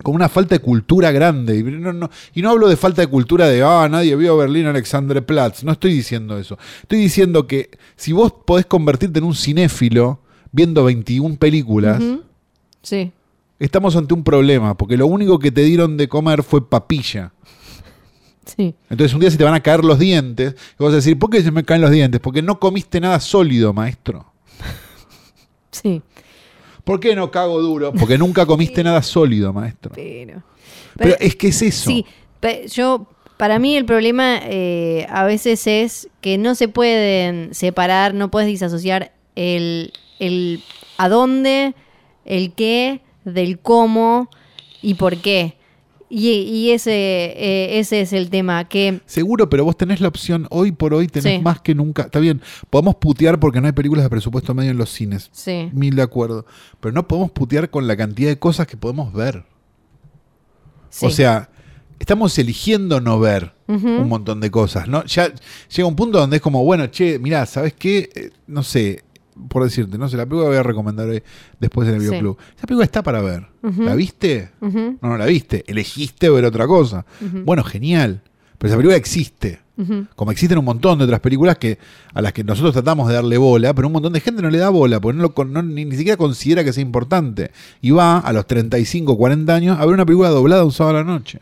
[0.01, 1.57] con una falta de cultura grande.
[1.57, 4.65] Y no, no- y no hablo de falta de cultura de, ah, nadie vio Berlín
[4.67, 5.65] Alexanderplatz.
[5.65, 6.57] No estoy diciendo eso.
[6.83, 10.21] Estoy diciendo que si vos podés convertirte en un cinéfilo
[10.53, 12.01] viendo 21 películas.
[12.89, 13.11] Sí.
[13.59, 17.31] estamos ante un problema, porque lo único que te dieron de comer fue papilla.
[18.45, 18.73] Sí.
[18.89, 21.29] Entonces un día se te van a caer los dientes, y vas a decir, ¿por
[21.29, 22.19] qué se me caen los dientes?
[22.19, 24.25] Porque no comiste nada sólido, maestro.
[25.71, 26.01] Sí.
[26.83, 27.93] ¿Por qué no cago duro?
[27.93, 29.91] Porque nunca comiste nada sólido, maestro.
[29.93, 30.41] Pero.
[30.97, 31.91] Pero es que es eso.
[31.91, 32.05] Sí,
[32.73, 33.05] yo,
[33.37, 38.47] para mí el problema eh, a veces es que no se pueden separar, no puedes
[38.47, 40.63] disasociar el, el
[40.97, 41.75] a dónde,
[42.29, 44.29] el qué, del cómo
[44.81, 45.57] y por qué.
[46.11, 50.47] Y, y ese, eh, ese es el tema, que Seguro, pero vos tenés la opción,
[50.49, 51.43] hoy por hoy tenés Sí.
[51.43, 52.03] más que nunca.
[52.03, 55.29] Está bien, podemos putear porque no hay películas de presupuesto medio en los cines.
[55.31, 56.47] sí, Mil de acuerdo.
[56.79, 59.43] Pero no podemos putear con la cantidad de cosas que podemos ver.
[60.89, 61.05] sí.
[61.05, 61.49] O sea,
[61.99, 64.87] estamos eligiendo no ver un montón de cosas.
[64.87, 65.05] ¿no?
[65.05, 65.31] Ya
[65.75, 68.09] llega un punto donde es como, bueno, che, mirá, ¿sabes qué?
[68.15, 69.03] Eh, no sé,
[69.47, 71.23] por decirte, no sé, la película que voy a recomendar hoy
[71.59, 72.07] después en el Sí.
[72.07, 72.37] videoclub.
[72.57, 73.45] Esa película está para ver.
[73.61, 74.49] ¿La viste?
[74.61, 75.63] No, no la viste.
[75.67, 77.05] Elegiste ver otra cosa.
[77.45, 78.21] Bueno, genial.
[78.57, 79.59] Pero esa película existe.
[80.17, 81.77] Como existen un montón de otras películas que
[82.13, 84.57] a las que nosotros tratamos de darle bola, pero un montón de gente no le
[84.57, 87.51] da bola, porque no lo no- ni, ni siquiera considera que sea importante.
[87.81, 90.99] Y va a los 35, 40 años a ver una película doblada un sábado a
[91.03, 91.39] la noche.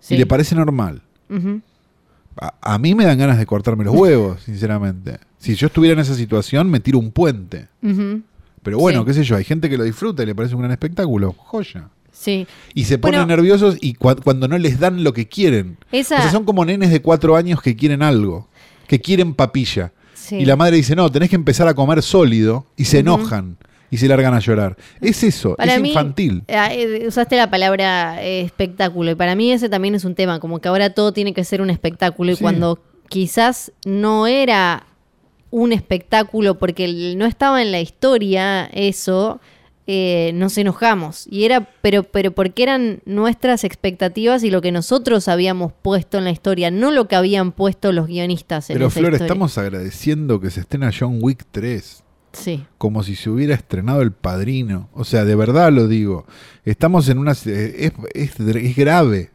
[0.00, 0.14] Sí.
[0.14, 1.02] Y le parece normal.
[2.40, 5.18] A, a mí me dan ganas de cortarme los huevos, sinceramente.
[5.38, 7.68] Si yo estuviera en esa situación, me tiro un puente.
[8.62, 9.06] Pero bueno, Sí.
[9.06, 11.34] qué sé yo, hay gente que lo disfruta y le parece un gran espectáculo.
[11.36, 11.88] Joya.
[12.12, 12.46] Sí.
[12.74, 13.36] Y se ponen Bueno.
[13.36, 15.78] nerviosos y cua- cuando no les dan lo que quieren.
[15.90, 18.48] Esa- O sea, son como nenes de cuatro años que quieren algo,
[18.86, 19.92] que quieren papilla.
[20.14, 20.36] Sí.
[20.36, 23.56] Y la madre dice, no, tenés que empezar a comer sólido y se enojan
[23.92, 24.76] y se largan a llorar.
[25.00, 26.42] Es eso, Para es mí, infantil.
[26.48, 26.56] eh,
[27.02, 30.58] eh, usaste la palabra eh, espectáculo y para mí ese también es un tema, como
[30.60, 32.42] que ahora todo tiene que ser un espectáculo y Sí.
[32.42, 34.86] cuando quizás no era
[35.50, 39.38] un espectáculo porque no estaba en la historia eso,
[39.86, 45.28] eh, nos enojamos y era, pero, pero porque eran nuestras expectativas y lo que nosotros
[45.28, 49.00] habíamos puesto en la historia, no lo que habían puesto los guionistas en Pero esa
[49.00, 49.26] Flor, historia.
[49.26, 52.04] estamos agradeciendo que se estrena John Wick 3.
[52.32, 54.88] Sí, como si se hubiera estrenado El Padrino.
[54.94, 56.26] O sea, de verdad lo digo.
[56.64, 57.32] Estamos en una...
[57.32, 59.30] Es, es- es grave.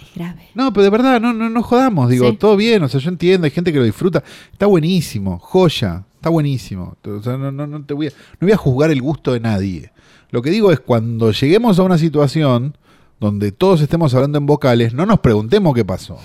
[0.00, 0.42] es grave.
[0.54, 2.10] No, pero de verdad, no, no, no jodamos.
[2.10, 2.36] Digo, Sí.
[2.36, 4.22] todo bien, o sea, yo entiendo, hay gente que lo disfruta.
[4.52, 6.96] Está buenísimo, joya, está buenísimo.
[7.04, 9.40] O sea, no, no, no te voy a, no voy a juzgar el gusto de
[9.40, 9.90] nadie.
[10.30, 12.76] Lo que digo es cuando lleguemos a una situación
[13.20, 16.18] donde todos estemos hablando en vocales, no nos preguntemos qué pasó.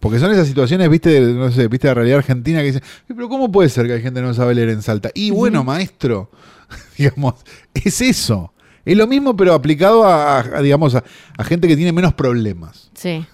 [0.00, 3.28] Porque son esas situaciones, viste, de, no sé, viste la realidad argentina que dicen, pero
[3.28, 5.10] ¿cómo puede ser que hay gente que no sabe leer en Salta?
[5.14, 6.30] Y bueno, maestro,
[6.98, 7.34] digamos,
[7.74, 8.52] es eso.
[8.84, 11.02] Es lo mismo, pero aplicado a, a, digamos, a,
[11.36, 12.90] a gente que tiene menos problemas.
[12.94, 13.24] Sí,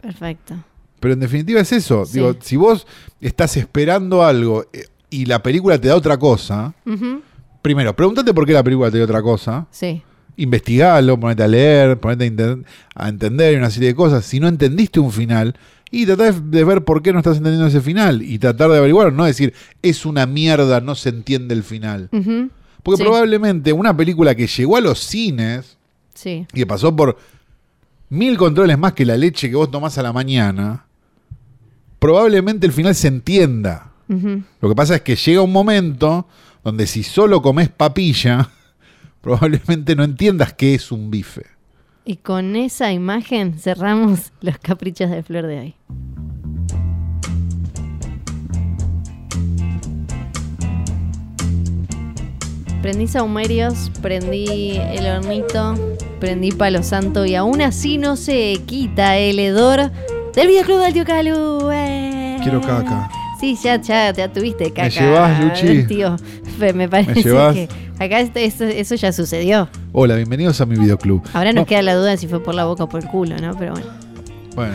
[0.00, 0.54] perfecto.
[1.00, 2.04] Pero en definitiva es eso.
[2.04, 2.14] Sí.
[2.14, 2.86] Digo, si vos
[3.20, 6.74] estás esperando algo eh, y la película te da otra cosa,
[7.62, 9.66] primero, pregúntate por qué la película te da otra cosa.
[9.70, 10.02] Sí,
[10.36, 12.56] Investigalo, ponete a leer, ponete a,
[12.94, 14.24] a entender una serie de cosas.
[14.24, 15.56] Si no entendiste un final,
[15.90, 19.12] y tratar de ver por qué no estás entendiendo ese final y tratar de averiguar,
[19.12, 22.08] no decir es una mierda, no se entiende el final.
[22.82, 23.02] Porque Sí.
[23.02, 25.76] probablemente una película que llegó a los cines
[26.14, 26.46] Sí.
[26.52, 27.18] y que pasó por
[28.10, 30.84] mil controles más que la leche que vos tomás a la mañana,
[31.98, 33.92] probablemente el final se entienda.
[34.08, 36.26] Lo que pasa es que llega un momento
[36.64, 38.48] donde si solo comes papilla,
[39.20, 41.44] probablemente no entiendas qué es un bife.
[42.08, 45.74] Y con esa imagen cerramos los caprichos de Flor de hoy.
[52.80, 55.74] Prendí saumerios, prendí el hornito,
[56.18, 59.92] prendí palo santo y aún así no se quita el hedor
[60.32, 61.70] del videoclub del tío.
[61.70, 62.38] ¡eh!
[62.42, 63.10] Quiero caca.
[63.40, 64.88] Sí, ya, ya, ya tuviste caca.
[64.88, 65.84] llevas, Luchi?
[65.88, 66.16] Tío,
[66.74, 67.54] me parece llevas?
[67.54, 67.68] que
[67.98, 69.68] acá eso, eso ya sucedió.
[69.92, 71.22] Hola, bienvenidos a mi videoclub.
[71.32, 73.08] Ahora nos No, queda la duda de si fue por la boca o por el
[73.08, 73.56] culo, ¿no?
[73.56, 73.86] Pero bueno.
[74.56, 74.74] Bueno.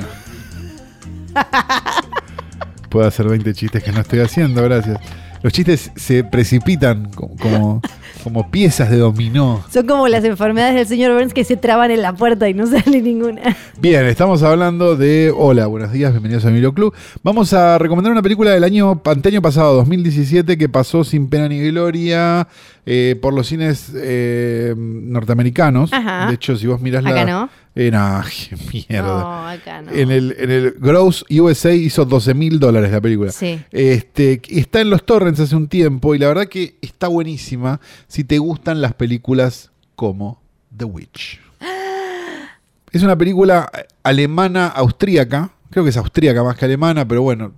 [2.89, 4.99] Puedo hacer 20 chistes que no estoy haciendo, gracias.
[5.41, 7.81] Los chistes se precipitan como, como,
[8.23, 9.63] como piezas de dominó.
[9.69, 12.65] Son como las enfermedades del señor Burns que se traban en la puerta y no
[12.67, 13.41] sale ninguna.
[13.79, 15.33] Bien, estamos hablando de.
[15.35, 16.93] Hola, buenos días, bienvenidos a mi videoclub.
[17.21, 21.59] Vamos a recomendar una película del año anteaño pasado, 2017, que pasó sin pena ni
[21.59, 22.47] gloria
[22.85, 25.91] eh, por los cines eh, norteamericanos.
[25.91, 26.27] Ajá.
[26.27, 27.09] De hecho, si vos mirás la.
[27.09, 27.49] Acá no.
[27.75, 27.91] Eh,
[28.49, 28.55] qué
[28.89, 29.07] mierda.
[29.07, 29.91] No, acá no.
[29.91, 33.31] En el, en el Gross USA hizo 12 mil dólares la película.
[33.31, 33.59] Sí.
[33.71, 38.23] Este, está en los torrents hace un tiempo y la verdad que está buenísima si
[38.23, 40.41] te gustan las películas como
[40.75, 41.39] The Witch.
[42.91, 43.71] Es una película
[44.03, 47.51] alemana austríaca, creo que es austríaca más que alemana, pero bueno,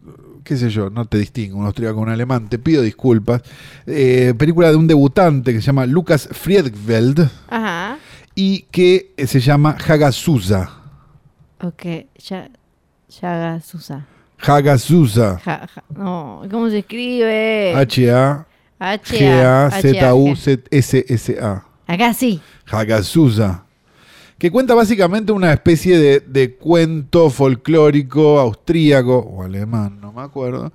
[0.46, 3.42] qué sé yo, no te distingo un austríaco con un alemán, te pido disculpas.
[3.86, 7.75] Eh, película de un debutante que se llama Lucas Friedfeld Ajá.
[8.36, 10.70] Y que eh, se llama Hagasusa.
[11.62, 11.86] Ok,
[12.18, 12.50] ya.
[13.22, 14.06] Hagasusa.
[15.44, 15.84] Ja, ja.
[15.90, 17.74] No, ¿cómo se escribe?
[17.76, 18.46] H-A.
[19.04, 19.74] G-A-Z-U-S-S-A.
[21.88, 22.42] Acá sí.
[22.70, 23.64] Hagasusa.
[24.38, 30.74] Que cuenta básicamente una especie de, de cuento folclórico austríaco o alemán, no me acuerdo,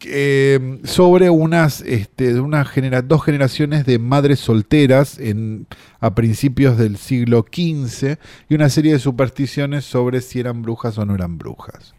[0.00, 5.66] que, sobre unas, este, de unas genera- dos generaciones de madres solteras en,
[6.00, 8.16] a principios del siglo XV
[8.48, 11.94] y una serie de supersticiones sobre si eran brujas o no eran brujas.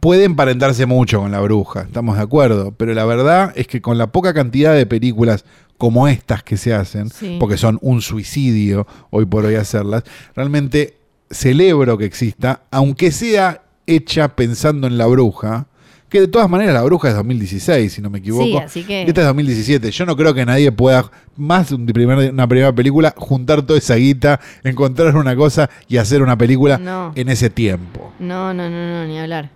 [0.00, 3.98] Puede emparentarse mucho con la bruja, estamos de acuerdo, pero la verdad es que con
[3.98, 5.44] la poca cantidad de películas
[5.78, 7.36] como estas que se hacen, Sí.
[7.40, 10.96] porque son un suicidio hoy por hoy hacerlas, realmente
[11.30, 15.66] celebro que exista, aunque sea hecha pensando en la bruja,
[16.12, 18.44] que de todas maneras la bruja es 2016, si no me equivoco.
[18.44, 19.90] Sí, así que- Esta es 2017.
[19.90, 21.74] Yo no creo que nadie pueda, más de
[22.30, 27.12] una primera película, juntar toda esa guita, encontrar una cosa y hacer una película No.
[27.16, 28.12] en ese tiempo.
[28.20, 29.50] No, no, no, no, ni hablar.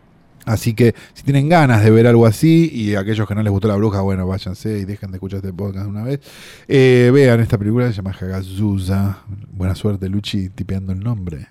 [0.46, 3.66] Así que si tienen ganas de ver algo así y aquellos que no les gustó
[3.68, 6.20] la bruja, bueno, váyanse y dejen de escuchar este podcast una vez.
[6.68, 9.18] Eh, vean esta película, se llama Hagazusa.
[9.52, 11.48] Buena suerte, Luchi, tipeando el nombre.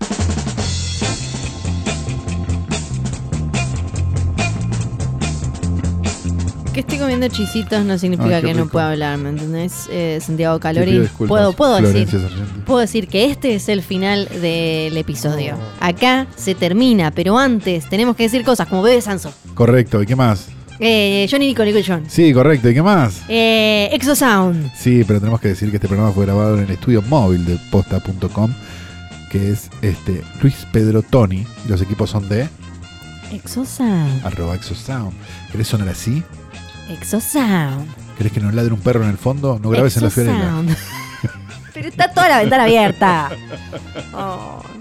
[6.76, 9.88] Que estoy comiendo chisitos no significa Ay, que no pueda hablar, ¿me entendés?
[9.90, 11.08] Eh, Santiago Calori.
[11.26, 12.30] Puedo, puedo Florencia decir.
[12.38, 12.60] Sargenti.
[12.66, 15.56] Puedo decir que este es el final del episodio.
[15.80, 20.18] Acá se termina, pero antes tenemos que decir cosas como Bebe Sanso, Correcto, ¿y qué
[20.18, 20.50] más?
[20.82, 23.22] eh, Johnny Nico Nico John, Sí, correcto, ¿y qué más?
[23.30, 27.02] eh, Exosound, Sí, pero tenemos que decir que este programa fue grabado en el estudio
[27.04, 28.54] móvil de posta.com,
[29.32, 32.50] que es este Luis Pedro Tony, y los equipos son de
[33.32, 35.14] Exosound, arroba exosound.
[35.54, 36.22] ¿Querés sonar así?
[36.90, 37.88] Exosound.
[38.18, 39.60] ¿Querés que nos ladre un perro en el fondo?
[39.62, 40.52] No grabes en la fiorella.
[41.74, 43.30] Pero está toda la ventana abierta.
[44.14, 44.62] Oh.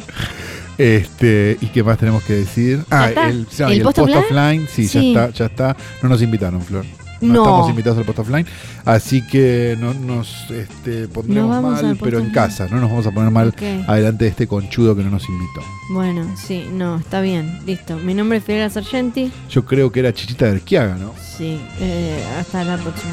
[0.77, 2.85] Este, ¿y qué más tenemos que decir?
[2.91, 5.13] Ah, el, sí, ¿El y el post offline, sí, Sí.
[5.15, 5.77] ya está, ya está.
[6.03, 6.85] No nos invitaron, Flor.
[7.25, 7.43] No, No.
[7.43, 8.47] estamos invitados al post offline,
[8.85, 13.31] así que no nos este, pondremos mal, pero en casa, no nos vamos a poner
[13.31, 13.55] mal
[13.87, 15.61] adelante de este conchudo que no nos invitó.
[15.93, 17.97] Bueno, sí, no, está bien, listo.
[17.99, 19.31] Mi nombre es Fidel Sargenti.
[19.51, 21.13] Yo creo que era Chichita de Arquiaga, ¿no?
[21.37, 23.13] Sí, eh, hasta la próxima.